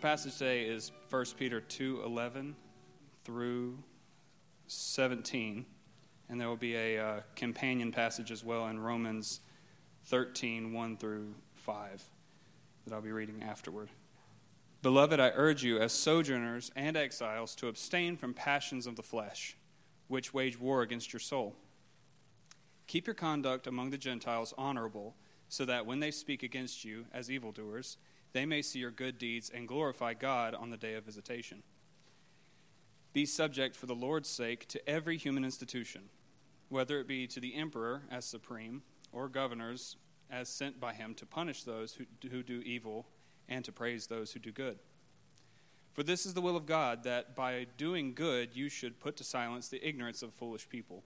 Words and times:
Passage 0.00 0.34
today 0.34 0.62
is 0.62 0.92
1 1.10 1.24
Peter 1.36 1.60
2:11 1.60 2.54
through 3.24 3.82
17, 4.68 5.66
and 6.28 6.40
there 6.40 6.46
will 6.46 6.56
be 6.56 6.76
a 6.76 6.98
uh, 7.04 7.20
companion 7.34 7.90
passage 7.90 8.30
as 8.30 8.44
well 8.44 8.68
in 8.68 8.78
Romans 8.78 9.40
13 10.04 10.72
1 10.72 10.96
through 10.98 11.34
5 11.54 12.04
that 12.84 12.94
I'll 12.94 13.00
be 13.00 13.10
reading 13.10 13.42
afterward. 13.42 13.90
Beloved, 14.82 15.18
I 15.18 15.32
urge 15.34 15.64
you 15.64 15.80
as 15.80 15.92
sojourners 15.94 16.70
and 16.76 16.96
exiles 16.96 17.56
to 17.56 17.66
abstain 17.66 18.16
from 18.16 18.34
passions 18.34 18.86
of 18.86 18.94
the 18.94 19.02
flesh, 19.02 19.56
which 20.06 20.32
wage 20.32 20.60
war 20.60 20.82
against 20.82 21.12
your 21.12 21.20
soul. 21.20 21.56
Keep 22.86 23.08
your 23.08 23.14
conduct 23.14 23.66
among 23.66 23.90
the 23.90 23.98
Gentiles 23.98 24.54
honorable, 24.56 25.16
so 25.48 25.64
that 25.64 25.86
when 25.86 25.98
they 25.98 26.12
speak 26.12 26.44
against 26.44 26.84
you 26.84 27.06
as 27.12 27.28
evildoers, 27.28 27.96
they 28.38 28.46
may 28.46 28.62
see 28.62 28.78
your 28.78 28.92
good 28.92 29.18
deeds 29.18 29.50
and 29.52 29.66
glorify 29.66 30.14
God 30.14 30.54
on 30.54 30.70
the 30.70 30.76
day 30.76 30.94
of 30.94 31.02
visitation. 31.02 31.64
Be 33.12 33.26
subject 33.26 33.74
for 33.74 33.86
the 33.86 33.96
Lord's 33.96 34.28
sake 34.28 34.68
to 34.68 34.88
every 34.88 35.16
human 35.16 35.44
institution, 35.44 36.02
whether 36.68 37.00
it 37.00 37.08
be 37.08 37.26
to 37.26 37.40
the 37.40 37.56
emperor 37.56 38.02
as 38.12 38.24
supreme, 38.24 38.82
or 39.10 39.28
governors 39.28 39.96
as 40.30 40.48
sent 40.48 40.78
by 40.78 40.92
him 40.92 41.14
to 41.14 41.26
punish 41.26 41.64
those 41.64 41.94
who, 41.94 42.04
who 42.28 42.44
do 42.44 42.60
evil 42.60 43.08
and 43.48 43.64
to 43.64 43.72
praise 43.72 44.06
those 44.06 44.30
who 44.30 44.38
do 44.38 44.52
good. 44.52 44.78
For 45.90 46.04
this 46.04 46.24
is 46.24 46.34
the 46.34 46.40
will 46.40 46.56
of 46.56 46.64
God, 46.64 47.02
that 47.02 47.34
by 47.34 47.66
doing 47.76 48.14
good 48.14 48.54
you 48.54 48.68
should 48.68 49.00
put 49.00 49.16
to 49.16 49.24
silence 49.24 49.66
the 49.66 49.84
ignorance 49.84 50.22
of 50.22 50.32
foolish 50.32 50.68
people. 50.68 51.02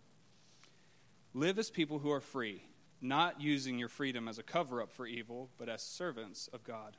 Live 1.33 1.59
as 1.59 1.71
people 1.71 2.01
who 2.01 2.11
are 2.11 2.21
free, 2.21 2.65
not 3.01 3.41
using 3.41 3.79
your 3.79 3.89
freedom 3.89 4.29
as 4.29 4.39
a 4.39 4.43
cover 4.43 4.83
up 4.83 4.93
for 4.93 5.07
evil, 5.07 5.49
but 5.57 5.71
as 5.71 5.81
servants 5.83 6.47
of 6.53 6.63
God. 6.63 6.99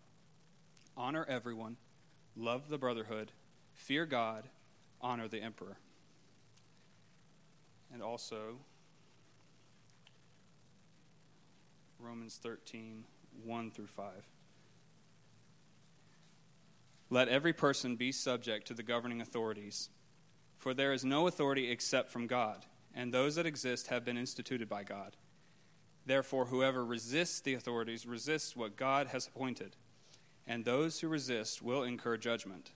Honor 0.96 1.26
everyone, 1.28 1.78
love 2.36 2.70
the 2.70 2.78
brotherhood, 2.78 3.32
fear 3.74 4.06
God, 4.06 4.50
honor 5.02 5.28
the 5.28 5.42
emperor. 5.42 5.78
And 7.92 8.02
also, 8.02 8.58
Romans 12.00 12.40
13, 12.42 13.06
1 13.44 13.72
through 13.72 13.88
5. 13.88 14.12
Let 17.10 17.28
every 17.28 17.54
person 17.54 17.96
be 17.96 18.12
subject 18.12 18.68
to 18.68 18.74
the 18.74 18.84
governing 18.84 19.22
authorities, 19.22 19.90
for 20.58 20.74
there 20.74 20.94
is 20.94 21.06
no 21.06 21.28
authority 21.28 21.70
except 21.70 22.10
from 22.10 22.28
God, 22.28 22.66
and 22.94 23.14
those 23.14 23.36
that 23.36 23.46
exist 23.46 23.88
have 23.88 24.04
been 24.04 24.18
instituted 24.18 24.68
by 24.68 24.84
God. 24.84 25.16
Therefore, 26.06 26.46
whoever 26.46 26.84
resists 26.84 27.40
the 27.40 27.54
authorities 27.54 28.06
resists 28.06 28.56
what 28.56 28.76
God 28.76 29.08
has 29.08 29.28
appointed, 29.28 29.76
and 30.48 30.66
those 30.66 31.00
who 31.00 31.08
resist 31.08 31.62
will 31.62 31.84
incur 31.84 32.18
judgment. 32.18 32.72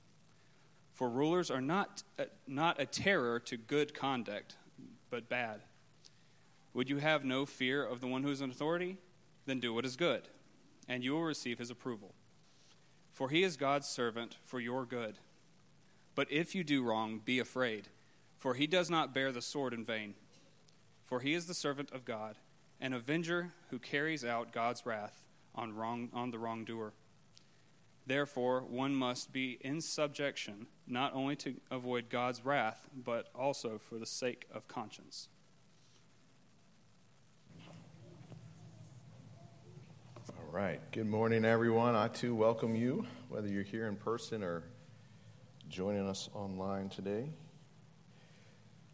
For 0.94 1.10
rulers 1.10 1.52
are 1.52 1.62
not, 1.62 2.04
uh, 2.18 2.24
not 2.48 2.80
a 2.82 2.86
terror 2.86 3.40
to 3.42 3.58
good 3.58 3.94
conduct, 3.94 4.56
but 5.09 5.30
bad. 5.30 5.62
Would 6.74 6.90
you 6.90 6.98
have 6.98 7.24
no 7.24 7.46
fear 7.46 7.84
of 7.84 8.02
the 8.02 8.08
one 8.08 8.24
who 8.24 8.32
is 8.32 8.42
in 8.42 8.50
authority? 8.50 8.98
Then 9.46 9.59
do 9.59 9.74
what 9.74 9.86
is 9.86 9.96
good, 9.96 10.28
and 10.88 11.04
you 11.04 11.14
will 11.14 11.24
receive 11.24 11.59
his 11.59 11.70
approval. 11.70 12.14
For 13.14 13.30
he 13.30 13.44
is 13.44 13.58
God's 13.58 13.88
servant 13.88 14.38
for 14.46 14.59
your 14.59 14.86
good. 14.86 15.16
But 16.16 16.31
if 16.31 16.54
you 16.54 16.64
do 16.64 16.84
wrong, 16.84 17.22
be 17.24 17.40
afraid, 17.40 17.90
for 18.38 18.54
he 18.54 18.68
does 18.68 18.90
not 18.90 19.14
bear 19.14 19.31
the 19.31 19.42
sword 19.42 19.74
in 19.74 19.86
vain. 19.86 20.16
For 21.04 21.20
he 21.20 21.34
is 21.34 21.46
the 21.46 21.54
servant 21.54 21.92
of 21.92 22.06
God, 22.06 22.38
an 22.81 22.94
avenger 22.94 23.53
who 23.70 23.80
carries 23.80 24.25
out 24.25 24.52
God's 24.52 24.86
wrath 24.86 25.24
on, 25.56 25.75
wrong, 25.75 26.09
on 26.14 26.31
the 26.31 26.40
wrongdoer. 26.40 26.94
Therefore, 28.07 28.62
one 28.62 28.95
must 28.95 29.34
be 29.34 29.57
in 29.59 29.81
subjection, 29.81 30.68
not 30.88 31.13
only 31.13 31.35
to 31.38 31.56
avoid 31.69 32.09
God's 32.09 32.45
wrath, 32.45 32.88
but 32.95 33.28
also 33.35 33.78
for 33.78 34.00
the 34.00 34.06
sake 34.06 34.45
of 34.50 34.66
conscience. 34.69 35.28
All 40.29 40.53
right. 40.53 40.79
Good 40.94 41.07
morning, 41.07 41.44
everyone. 41.44 41.96
I 41.96 42.07
too 42.07 42.34
welcome 42.34 42.78
you, 42.78 43.06
whether 43.28 43.50
you're 43.50 43.63
here 43.63 43.88
in 43.88 43.97
person 43.97 44.41
or 44.41 44.63
joining 45.67 46.07
us 46.07 46.29
online 46.34 46.88
today. 46.88 47.29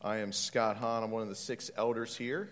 I 0.01 0.17
am 0.17 0.31
Scott 0.31 0.77
Hahn. 0.77 1.03
I'm 1.03 1.11
one 1.11 1.21
of 1.21 1.29
the 1.29 1.35
six 1.35 1.69
elders 1.77 2.17
here, 2.17 2.49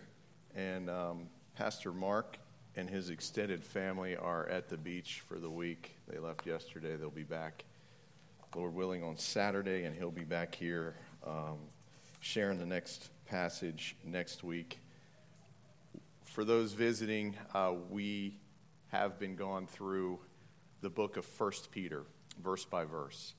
and 0.56 0.92
um, 0.92 1.30
Pastor 1.56 1.92
Mark 1.92 2.38
and 2.76 2.90
his 2.90 3.10
extended 3.10 3.64
family 3.64 4.16
are 4.16 4.48
at 4.48 4.70
the 4.70 4.78
beach 4.78 5.22
for 5.28 5.40
the 5.40 5.50
week. 5.50 5.96
They 6.08 6.20
left 6.20 6.46
yesterday. 6.46 6.96
They'll 6.96 7.10
be 7.10 7.24
back, 7.24 7.66
Lord 8.56 8.74
willing, 8.74 9.04
on 9.04 9.18
Saturday, 9.18 9.84
and 9.84 9.96
he'll 9.96 10.12
be 10.12 10.24
back 10.24 10.56
here 10.56 10.96
um, 11.26 11.58
sharing 12.20 12.60
the 12.60 12.66
next 12.66 13.10
passage 13.26 13.96
next 14.06 14.44
week. 14.44 14.80
For 16.24 16.46
those 16.46 16.72
visiting, 16.72 17.36
uh, 17.54 17.74
we 17.90 18.40
have 18.88 19.20
been 19.20 19.36
going 19.36 19.68
through 19.68 20.20
the 20.82 20.90
book 20.90 21.18
of 21.18 21.26
First 21.26 21.72
Peter, 21.72 22.04
verse 22.42 22.64
by 22.64 22.86
verse. 22.86 23.34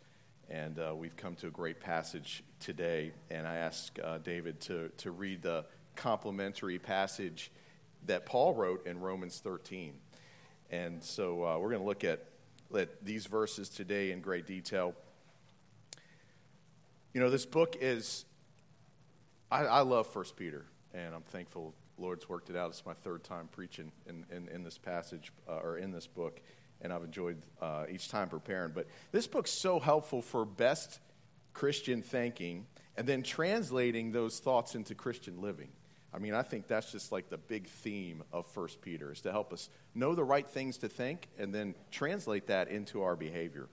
And 0.50 0.78
uh, 0.78 0.94
we've 0.94 1.16
come 1.16 1.34
to 1.36 1.46
a 1.46 1.50
great 1.50 1.80
passage 1.80 2.44
today. 2.60 3.12
And 3.30 3.46
I 3.46 3.56
ask 3.56 3.98
uh, 4.02 4.18
David 4.18 4.60
to, 4.62 4.90
to 4.98 5.10
read 5.10 5.42
the 5.42 5.64
complementary 5.96 6.78
passage 6.78 7.50
that 8.06 8.26
Paul 8.26 8.54
wrote 8.54 8.86
in 8.86 9.00
Romans 9.00 9.40
13. 9.40 9.94
And 10.70 11.02
so 11.02 11.44
uh, 11.44 11.58
we're 11.58 11.70
going 11.70 11.82
to 11.82 11.86
look 11.86 12.04
at, 12.04 12.24
at 12.76 13.04
these 13.04 13.26
verses 13.26 13.68
today 13.68 14.10
in 14.10 14.20
great 14.20 14.46
detail. 14.46 14.94
You 17.12 17.20
know, 17.20 17.30
this 17.30 17.44
book 17.44 17.76
is, 17.80 18.24
I, 19.50 19.64
I 19.64 19.80
love 19.80 20.06
First 20.06 20.36
Peter, 20.36 20.64
and 20.94 21.14
I'm 21.14 21.22
thankful 21.22 21.74
Lord's 21.98 22.28
worked 22.28 22.50
it 22.50 22.56
out. 22.56 22.70
It's 22.70 22.86
my 22.86 22.94
third 22.94 23.22
time 23.22 23.48
preaching 23.52 23.92
in, 24.06 24.24
in, 24.34 24.48
in 24.48 24.62
this 24.64 24.78
passage 24.78 25.30
uh, 25.48 25.58
or 25.62 25.76
in 25.76 25.92
this 25.92 26.06
book, 26.06 26.40
and 26.80 26.92
I've 26.92 27.04
enjoyed 27.04 27.36
uh, 27.60 27.84
each 27.90 28.08
time 28.08 28.28
preparing. 28.28 28.72
But 28.74 28.86
this 29.12 29.26
book's 29.26 29.50
so 29.50 29.78
helpful 29.78 30.22
for 30.22 30.44
best 30.44 31.00
Christian 31.52 32.02
thinking 32.02 32.66
and 32.96 33.06
then 33.06 33.22
translating 33.22 34.12
those 34.12 34.38
thoughts 34.38 34.74
into 34.74 34.94
Christian 34.94 35.40
living. 35.40 35.68
I 36.14 36.18
mean, 36.18 36.34
I 36.34 36.42
think 36.42 36.66
that's 36.66 36.92
just 36.92 37.10
like 37.10 37.30
the 37.30 37.38
big 37.38 37.66
theme 37.66 38.22
of 38.32 38.46
First 38.46 38.80
Peter 38.82 39.12
is 39.12 39.20
to 39.22 39.32
help 39.32 39.52
us 39.52 39.70
know 39.94 40.14
the 40.14 40.24
right 40.24 40.46
things 40.46 40.78
to 40.78 40.88
think 40.88 41.28
and 41.38 41.54
then 41.54 41.74
translate 41.90 42.48
that 42.48 42.68
into 42.68 43.02
our 43.02 43.16
behavior. 43.16 43.68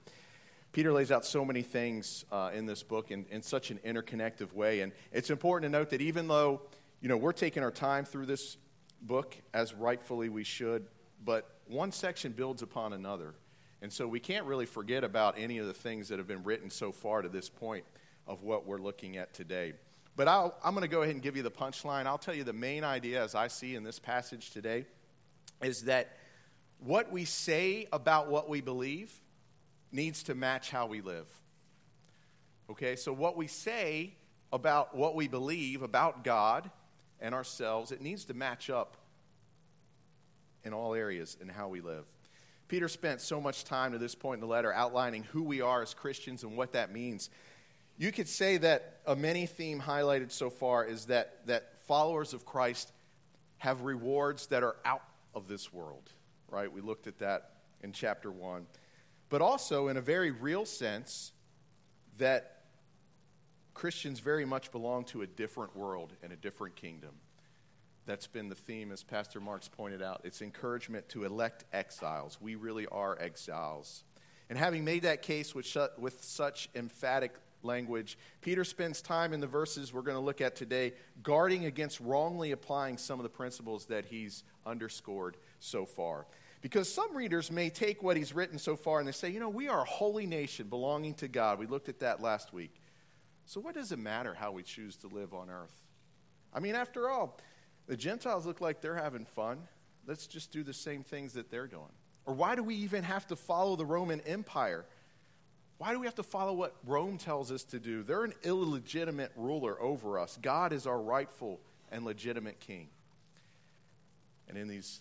Peter 0.72 0.94
lays 0.94 1.11
out 1.11 1.25
so 1.25 1.44
many 1.44 1.63
things 1.63 2.25
uh, 2.31 2.51
in 2.53 2.66
this 2.66 2.83
book 2.83 3.11
in, 3.11 3.25
in 3.31 3.41
such 3.41 3.72
an 3.72 3.79
interconnected 3.83 4.53
way. 4.53 4.81
And 4.81 4.91
it's 5.11 5.29
important 5.29 5.72
to 5.72 5.77
note 5.77 5.89
that 5.89 6.01
even 6.01 6.27
though 6.27 6.61
you 7.01 7.07
know, 7.07 7.17
we're 7.17 7.31
taking 7.31 7.63
our 7.63 7.72
time 7.72 8.05
through 8.05 8.25
this 8.25 8.57
book 9.01 9.35
as 9.53 9.73
rightfully 9.73 10.29
we 10.29 10.44
should, 10.44 10.85
but 11.23 11.59
one 11.67 11.91
section 11.91 12.31
builds 12.31 12.61
upon 12.61 12.94
another. 12.94 13.35
And 13.81 13.91
so 13.91 14.07
we 14.07 14.19
can't 14.19 14.45
really 14.45 14.66
forget 14.66 15.03
about 15.03 15.35
any 15.38 15.57
of 15.59 15.67
the 15.67 15.73
things 15.73 16.09
that 16.09 16.19
have 16.19 16.27
been 16.27 16.44
written 16.44 16.69
so 16.69 16.91
far 16.91 17.21
to 17.21 17.29
this 17.29 17.47
point 17.47 17.85
of 18.27 18.44
what 18.44 18.66
we're 18.66 18.79
looking 18.79 19.16
at 19.16 19.33
today. 19.33 19.73
But 20.19 20.28
i 20.28 20.52
am 20.66 20.74
going 20.74 20.81
to 20.81 20.90
go 20.90 21.03
ahead 21.03 21.16
and 21.16 21.24
give 21.24 21.38
you 21.38 21.44
the 21.44 21.50
punchline. 21.50 22.06
I'll 22.06 22.18
tell 22.18 22.35
you 22.35 22.44
the 22.44 22.52
main 22.52 22.84
idea 22.84 23.24
as 23.24 23.35
I 23.35 23.47
see 23.47 23.75
in 23.75 23.85
this 23.85 24.00
passage 24.00 24.52
today 24.52 24.85
is 25.63 25.84
that 25.84 26.18
what 26.81 27.09
we 27.09 27.24
say 27.24 27.88
about 27.94 28.30
what 28.30 28.50
we 28.50 28.59
believe 28.59 29.13
needs 29.94 30.24
to 30.24 30.35
match 30.35 30.72
how 30.72 30.88
we 30.88 31.00
live. 31.00 31.30
Okay, 32.69 32.98
so 32.98 33.13
what 33.13 33.38
we 33.38 33.48
say 33.48 34.13
about 34.51 34.94
what 34.94 35.16
we 35.16 35.30
believe 35.30 35.83
about 35.83 36.25
God 36.25 36.69
and 37.22 37.33
ourselves, 37.33 37.94
it 37.94 38.01
needs 38.01 38.25
to 38.25 38.33
match 38.33 38.69
up 38.69 38.98
in 40.65 40.74
all 40.74 40.95
areas 40.95 41.38
in 41.39 41.48
how 41.48 41.69
we 41.69 41.80
live. 41.80 42.04
Peter 42.68 42.89
spent 42.89 43.22
so 43.22 43.39
much 43.39 43.63
time 43.63 43.94
to 43.94 43.98
this 43.98 44.15
point 44.15 44.39
in 44.39 44.42
the 44.42 44.54
letter 44.54 44.74
outlining 44.74 45.24
who 45.24 45.44
we 45.44 45.62
are 45.62 45.81
as 45.81 45.94
Christians 45.94 46.44
and 46.44 46.57
what 46.57 46.74
that 46.74 46.92
means. 46.92 47.30
You 48.00 48.13
could 48.13 48.30
say 48.30 48.56
that 48.57 49.01
a 49.06 49.13
many 49.13 49.46
theme 49.46 49.81
highlighted 49.81 50.31
so 50.31 50.50
far 50.50 50.86
is 50.86 51.07
that, 51.07 51.46
that 51.48 51.78
followers 51.86 52.34
of 52.34 52.46
Christ 52.46 52.94
have 53.57 53.81
rewards 53.81 54.48
that 54.48 54.63
are 54.63 54.78
out 54.86 55.04
of 55.36 55.50
this 55.50 55.74
world, 55.74 56.10
right? 56.48 56.72
We 56.72 56.80
looked 56.80 57.07
at 57.07 57.19
that 57.19 57.57
in 57.81 57.92
chapter 57.92 58.31
1. 58.31 58.66
But 59.28 59.42
also, 59.42 59.90
in 59.90 59.98
a 59.98 60.01
very 60.01 60.31
real 60.31 60.66
sense, 60.66 61.34
that 62.19 62.63
Christians 63.74 64.22
very 64.22 64.46
much 64.46 64.72
belong 64.72 65.04
to 65.06 65.22
a 65.22 65.28
different 65.28 65.75
world 65.75 66.13
and 66.24 66.31
a 66.31 66.38
different 66.38 66.78
kingdom. 66.78 67.16
That's 68.06 68.28
been 68.28 68.48
the 68.48 68.56
theme, 68.56 68.94
as 68.94 69.04
Pastor 69.04 69.42
Marks 69.42 69.68
pointed 69.68 70.01
out. 70.01 70.22
It's 70.24 70.42
encouragement 70.42 71.10
to 71.10 71.25
elect 71.25 71.66
exiles. 71.74 72.38
We 72.40 72.56
really 72.56 72.88
are 72.88 73.19
exiles. 73.19 74.06
And 74.50 74.57
having 74.57 74.86
made 74.86 75.04
that 75.04 75.22
case 75.22 75.54
with, 75.54 75.75
with 75.98 76.24
such 76.24 76.69
emphatic 76.74 77.36
language, 77.63 78.17
Peter 78.41 78.63
spends 78.63 79.01
time 79.01 79.33
in 79.33 79.39
the 79.39 79.47
verses 79.47 79.94
we're 79.94 80.01
going 80.01 80.17
to 80.17 80.23
look 80.23 80.41
at 80.41 80.56
today 80.56 80.94
guarding 81.23 81.65
against 81.65 82.00
wrongly 82.00 82.51
applying 82.51 82.97
some 82.97 83.19
of 83.19 83.23
the 83.23 83.29
principles 83.29 83.85
that 83.85 84.06
he's 84.06 84.44
underscored 84.65 85.38
so 85.59 85.85
far. 85.85 86.25
Because 86.61 86.91
some 86.91 87.15
readers 87.15 87.51
may 87.51 87.69
take 87.69 88.03
what 88.03 88.17
he's 88.17 88.33
written 88.33 88.59
so 88.59 88.75
far 88.75 89.00
and 89.00 89.07
they 89.07 89.13
say, 89.13 89.29
you 89.29 89.39
know, 89.39 89.50
we 89.50 89.67
are 89.69 89.81
a 89.81 89.85
holy 89.85 90.25
nation 90.25 90.67
belonging 90.67 91.13
to 91.15 91.27
God. 91.27 91.57
We 91.57 91.67
looked 91.67 91.89
at 91.89 92.00
that 92.00 92.21
last 92.21 92.53
week. 92.53 92.81
So, 93.45 93.59
what 93.59 93.73
does 93.73 93.91
it 93.91 94.00
matter 94.00 94.33
how 94.33 94.51
we 94.51 94.62
choose 94.62 94.95
to 94.97 95.07
live 95.07 95.33
on 95.33 95.50
earth? 95.50 95.73
I 96.53 96.59
mean, 96.59 96.75
after 96.75 97.09
all, 97.09 97.39
the 97.88 97.97
Gentiles 97.97 98.45
look 98.45 98.62
like 98.62 98.81
they're 98.81 98.95
having 98.95 99.25
fun. 99.25 99.59
Let's 100.05 100.27
just 100.27 100.51
do 100.51 100.63
the 100.63 100.73
same 100.73 101.03
things 101.03 101.33
that 101.33 101.50
they're 101.50 101.67
doing. 101.67 101.91
Or 102.25 102.33
why 102.33 102.55
do 102.55 102.62
we 102.62 102.75
even 102.75 103.03
have 103.03 103.25
to 103.27 103.35
follow 103.35 103.75
the 103.75 103.85
Roman 103.85 104.21
Empire? 104.21 104.85
Why 105.79 105.93
do 105.93 105.99
we 106.01 106.07
have 106.07 106.15
to 106.15 106.23
follow 106.23 106.53
what 106.53 106.75
Rome 106.85 107.17
tells 107.17 107.53
us 107.53 107.63
to 107.63 107.79
do? 107.79 108.03
They're 108.03 108.25
an 108.25 108.33
illegitimate 108.43 109.31
ruler 109.37 109.81
over 109.81 110.19
us. 110.19 110.37
God 110.41 110.73
is 110.73 110.85
our 110.85 110.99
rightful 110.99 111.61
and 111.89 112.03
legitimate 112.03 112.59
king. 112.59 112.89
And 114.49 114.57
in 114.57 114.67
these 114.67 114.99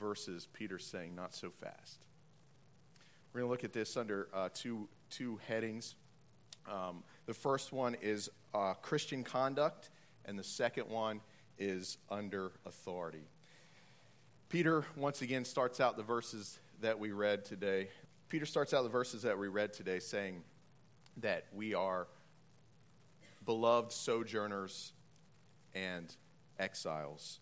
verses, 0.00 0.48
Peter's 0.52 0.84
saying, 0.84 1.14
not 1.14 1.32
so 1.32 1.48
fast. 1.48 2.00
We're 3.32 3.42
going 3.42 3.48
to 3.48 3.52
look 3.52 3.62
at 3.62 3.72
this 3.72 3.96
under 3.96 4.26
uh, 4.34 4.48
two, 4.52 4.88
two 5.10 5.38
headings. 5.46 5.94
Um, 6.68 7.04
the 7.26 7.34
first 7.34 7.72
one 7.72 7.96
is 8.02 8.28
uh, 8.52 8.74
Christian 8.82 9.22
conduct, 9.22 9.90
and 10.24 10.36
the 10.36 10.44
second 10.44 10.88
one 10.88 11.20
is 11.56 11.98
under 12.10 12.50
authority. 12.66 13.28
Peter, 14.48 14.84
once 14.96 15.22
again, 15.22 15.44
starts 15.44 15.78
out 15.78 15.96
the 15.96 16.02
verses 16.02 16.58
that 16.80 16.98
we 16.98 17.12
read 17.12 17.44
today. 17.44 17.90
Peter 18.28 18.46
starts 18.46 18.74
out 18.74 18.82
the 18.82 18.88
verses 18.88 19.22
that 19.22 19.38
we 19.38 19.46
read 19.46 19.72
today 19.72 20.00
saying 20.00 20.42
that 21.18 21.44
we 21.54 21.74
are 21.74 22.08
beloved 23.44 23.92
sojourners 23.92 24.92
and 25.74 26.14
exiles. 26.58 27.38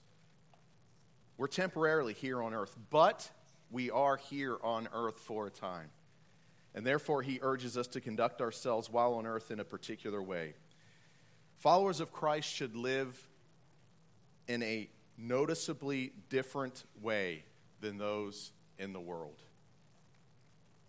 We're 1.39 1.47
temporarily 1.47 2.13
here 2.13 2.43
on 2.43 2.53
earth, 2.53 2.77
but 2.91 3.31
we 3.71 3.91
are 3.91 4.17
here 4.17 4.59
on 4.63 4.89
earth 4.93 5.19
for 5.21 5.47
a 5.47 5.51
time. 5.51 5.89
And 6.75 6.87
therefore, 6.87 7.23
he 7.23 7.39
urges 7.41 7.79
us 7.79 7.87
to 7.89 8.01
conduct 8.01 8.43
ourselves 8.43 8.91
while 8.91 9.15
on 9.15 9.27
earth 9.27 9.51
in 9.51 9.61
a 9.61 9.65
particular 9.65 10.23
way. 10.23 10.55
Followers 11.61 12.01
of 12.01 12.13
Christ 12.13 12.53
should 12.53 12.77
live 12.77 13.19
in 14.49 14.63
a 14.63 14.91
noticeably 15.17 16.13
different 16.29 16.85
way 17.01 17.45
than 17.81 17.97
those 17.97 18.53
in 18.79 18.93
the 18.93 19.01
world. 19.01 19.41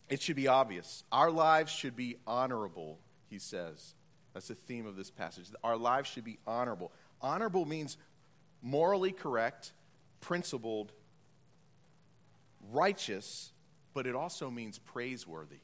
It 0.10 0.22
should 0.22 0.36
be 0.36 0.48
obvious. 0.48 1.04
Our 1.12 1.32
lives 1.32 1.72
should 1.72 1.96
be 1.96 2.18
honorable, 2.28 3.00
he 3.30 3.40
says. 3.40 3.96
That's 4.34 4.50
the 4.50 4.56
theme 4.56 4.86
of 4.86 4.96
this 4.96 5.10
passage. 5.10 5.46
Our 5.64 5.78
lives 5.78 6.10
should 6.10 6.26
be 6.26 6.40
honorable. 6.46 6.92
Honorable 7.22 7.66
means 7.66 7.98
morally 8.62 9.12
correct, 9.12 9.72
principled, 10.22 10.92
righteous, 12.72 13.52
but 13.94 14.06
it 14.06 14.16
also 14.16 14.52
means 14.52 14.78
praiseworthy. 14.78 15.60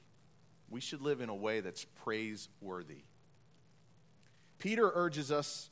We 0.69 0.79
should 0.79 1.01
live 1.01 1.21
in 1.21 1.29
a 1.29 1.35
way 1.35 1.59
that's 1.59 1.85
praiseworthy. 2.03 3.03
Peter 4.57 4.89
urges 4.93 5.31
us 5.31 5.69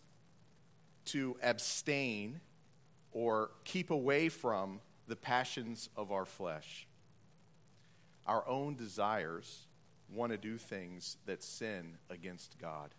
to 1.06 1.38
abstain 1.42 2.42
or 3.12 3.52
keep 3.64 3.92
away 3.92 4.30
from 4.30 4.82
the 5.08 5.16
passions 5.16 5.90
of 5.96 6.12
our 6.12 6.26
flesh. 6.26 6.86
Our 8.30 8.48
own 8.48 8.76
desires 8.76 9.66
want 10.08 10.32
to 10.34 10.38
do 10.38 10.60
things 10.60 11.18
that 11.26 11.42
sin 11.42 11.98
against 12.12 12.60
God. 12.60 12.92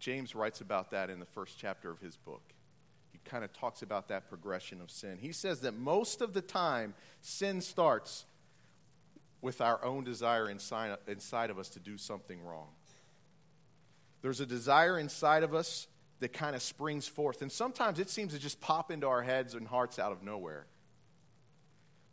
James 0.00 0.34
writes 0.34 0.60
about 0.60 0.90
that 0.90 1.10
in 1.10 1.20
the 1.20 1.26
first 1.26 1.56
chapter 1.56 1.92
of 1.92 2.00
his 2.00 2.16
book. 2.16 2.42
He 3.12 3.20
kind 3.24 3.44
of 3.44 3.52
talks 3.52 3.82
about 3.82 4.08
that 4.08 4.28
progression 4.28 4.80
of 4.80 4.90
sin. 4.90 5.18
He 5.20 5.30
says 5.30 5.60
that 5.60 5.78
most 5.78 6.22
of 6.22 6.32
the 6.32 6.40
time, 6.40 6.94
sin 7.20 7.60
starts 7.60 8.24
with 9.42 9.60
our 9.60 9.84
own 9.84 10.02
desire 10.02 10.50
inside, 10.50 10.96
inside 11.06 11.50
of 11.50 11.60
us 11.60 11.68
to 11.68 11.78
do 11.78 11.96
something 11.96 12.42
wrong. 12.42 12.70
There's 14.22 14.40
a 14.40 14.46
desire 14.46 14.98
inside 14.98 15.44
of 15.44 15.54
us 15.54 15.86
that 16.18 16.32
kind 16.32 16.56
of 16.56 16.62
springs 16.62 17.06
forth. 17.06 17.42
And 17.42 17.52
sometimes 17.52 18.00
it 18.00 18.10
seems 18.10 18.32
to 18.32 18.40
just 18.40 18.60
pop 18.60 18.90
into 18.90 19.06
our 19.06 19.22
heads 19.22 19.54
and 19.54 19.68
hearts 19.68 20.00
out 20.00 20.10
of 20.10 20.24
nowhere. 20.24 20.66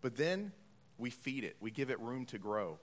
But 0.02 0.16
then 0.16 0.52
we 0.98 1.10
feed 1.10 1.44
it, 1.44 1.56
we 1.60 1.72
give 1.72 1.90
it 1.90 2.00
room 2.00 2.26
to 2.28 2.38
grow. 2.38 2.80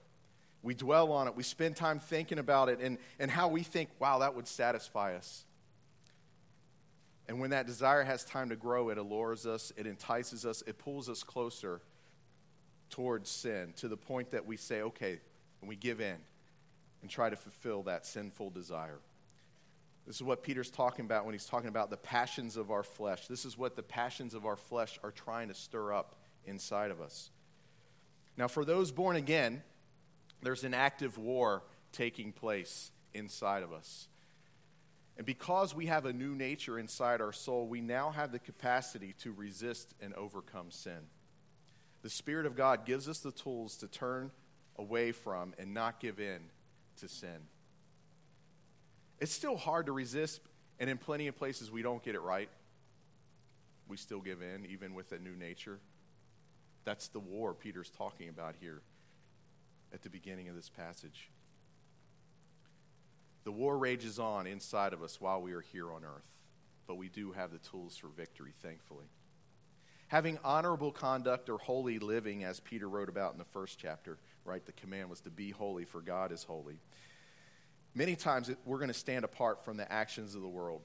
We 0.61 0.73
dwell 0.73 1.11
on 1.11 1.27
it, 1.27 1.35
we 1.35 1.43
spend 1.43 1.75
time 1.75 1.99
thinking 1.99 2.39
about 2.39 2.69
it 2.69 2.79
and, 2.79 2.97
and 3.19 3.29
how 3.29 3.47
we 3.49 3.61
think, 3.61 3.89
wow, 3.99 4.19
that 4.19 4.35
would 4.35 4.47
satisfy 4.47 5.15
us. 5.15 5.45
And 7.27 7.39
when 7.39 7.51
that 7.51 7.65
desire 7.65 8.03
has 8.03 8.23
time 8.23 8.49
to 8.49 8.55
grow, 8.55 8.89
it 8.89 8.97
allures 8.97 9.45
us, 9.45 9.71
it 9.77 9.87
entices 9.87 10.45
us, 10.45 10.63
it 10.67 10.77
pulls 10.77 11.09
us 11.09 11.23
closer 11.23 11.81
towards 12.89 13.29
sin 13.29 13.73
to 13.77 13.87
the 13.87 13.97
point 13.97 14.31
that 14.31 14.45
we 14.45 14.57
say, 14.57 14.81
okay, 14.81 15.19
and 15.61 15.69
we 15.69 15.75
give 15.75 16.01
in 16.01 16.17
and 17.01 17.09
try 17.09 17.29
to 17.29 17.35
fulfill 17.35 17.83
that 17.83 18.05
sinful 18.05 18.51
desire. 18.51 18.99
This 20.05 20.17
is 20.17 20.23
what 20.23 20.43
Peter's 20.43 20.69
talking 20.69 21.05
about 21.05 21.25
when 21.25 21.33
he's 21.33 21.45
talking 21.45 21.69
about 21.69 21.89
the 21.89 21.97
passions 21.97 22.57
of 22.57 22.69
our 22.69 22.83
flesh. 22.83 23.27
This 23.27 23.43
is 23.43 23.57
what 23.57 23.75
the 23.75 23.83
passions 23.83 24.35
of 24.35 24.45
our 24.45 24.55
flesh 24.55 24.99
are 25.03 25.11
trying 25.11 25.47
to 25.47 25.55
stir 25.55 25.93
up 25.93 26.15
inside 26.45 26.91
of 26.91 27.01
us. 27.01 27.31
Now, 28.37 28.47
for 28.47 28.65
those 28.65 28.91
born 28.91 29.15
again, 29.15 29.63
there's 30.41 30.63
an 30.63 30.73
active 30.73 31.17
war 31.17 31.63
taking 31.91 32.31
place 32.31 32.91
inside 33.13 33.63
of 33.63 33.71
us. 33.71 34.07
And 35.17 35.25
because 35.25 35.73
we 35.73 35.85
have 35.85 36.05
a 36.05 36.11
new 36.11 36.35
nature 36.35 36.77
inside 36.77 37.21
our 37.21 37.31
soul, 37.31 37.67
we 37.67 37.79
now 37.79 38.11
have 38.11 38.31
the 38.31 38.39
capacity 38.39 39.15
to 39.21 39.31
resist 39.31 39.93
and 40.01 40.13
overcome 40.15 40.71
sin. 40.71 41.07
The 42.01 42.09
Spirit 42.09 42.45
of 42.45 42.55
God 42.55 42.85
gives 42.85 43.07
us 43.07 43.19
the 43.19 43.31
tools 43.31 43.77
to 43.77 43.87
turn 43.87 44.31
away 44.77 45.13
from 45.13 45.53
and 45.57 45.73
not 45.73 46.01
give 46.01 46.19
in 46.19 46.39
to 46.97 47.07
sin. 47.07 47.47
It's 49.19 49.31
still 49.31 49.55
hard 49.55 49.85
to 49.85 49.93
resist, 49.93 50.41
and 50.79 50.89
in 50.89 50.97
plenty 50.97 51.27
of 51.27 51.37
places 51.37 51.71
we 51.71 51.81
don't 51.81 52.03
get 52.03 52.15
it 52.15 52.21
right. 52.21 52.49
We 53.87 53.95
still 53.95 54.19
give 54.19 54.41
in, 54.41 54.65
even 54.65 54.93
with 54.93 55.13
a 55.13 55.19
new 55.19 55.35
nature. 55.35 55.79
That's 56.85 57.07
the 57.09 57.19
war 57.19 57.53
Peter's 57.53 57.89
talking 57.89 58.29
about 58.29 58.55
here 58.59 58.81
at 59.93 60.01
the 60.01 60.09
beginning 60.09 60.47
of 60.49 60.55
this 60.55 60.69
passage. 60.69 61.29
The 63.43 63.51
war 63.51 63.77
rages 63.77 64.17
on 64.17 64.47
inside 64.47 64.93
of 64.93 65.03
us 65.03 65.19
while 65.19 65.41
we 65.41 65.53
are 65.53 65.61
here 65.61 65.91
on 65.91 66.03
earth, 66.03 66.35
but 66.87 66.95
we 66.95 67.09
do 67.09 67.31
have 67.33 67.51
the 67.51 67.59
tools 67.59 67.97
for 67.97 68.07
victory, 68.07 68.53
thankfully. 68.61 69.05
Having 70.07 70.39
honorable 70.43 70.91
conduct 70.91 71.49
or 71.49 71.57
holy 71.57 71.99
living, 71.99 72.43
as 72.43 72.59
Peter 72.59 72.87
wrote 72.87 73.09
about 73.09 73.33
in 73.33 73.39
the 73.39 73.43
first 73.43 73.79
chapter, 73.79 74.17
right? 74.45 74.65
The 74.65 74.71
command 74.71 75.09
was 75.09 75.21
to 75.21 75.29
be 75.29 75.51
holy, 75.51 75.85
for 75.85 76.01
God 76.01 76.31
is 76.31 76.43
holy 76.43 76.79
many 77.95 78.15
times 78.15 78.51
we're 78.65 78.77
going 78.77 78.89
to 78.89 78.93
stand 78.93 79.25
apart 79.25 79.63
from 79.63 79.77
the 79.77 79.91
actions 79.91 80.35
of 80.35 80.41
the 80.41 80.47
world. 80.47 80.81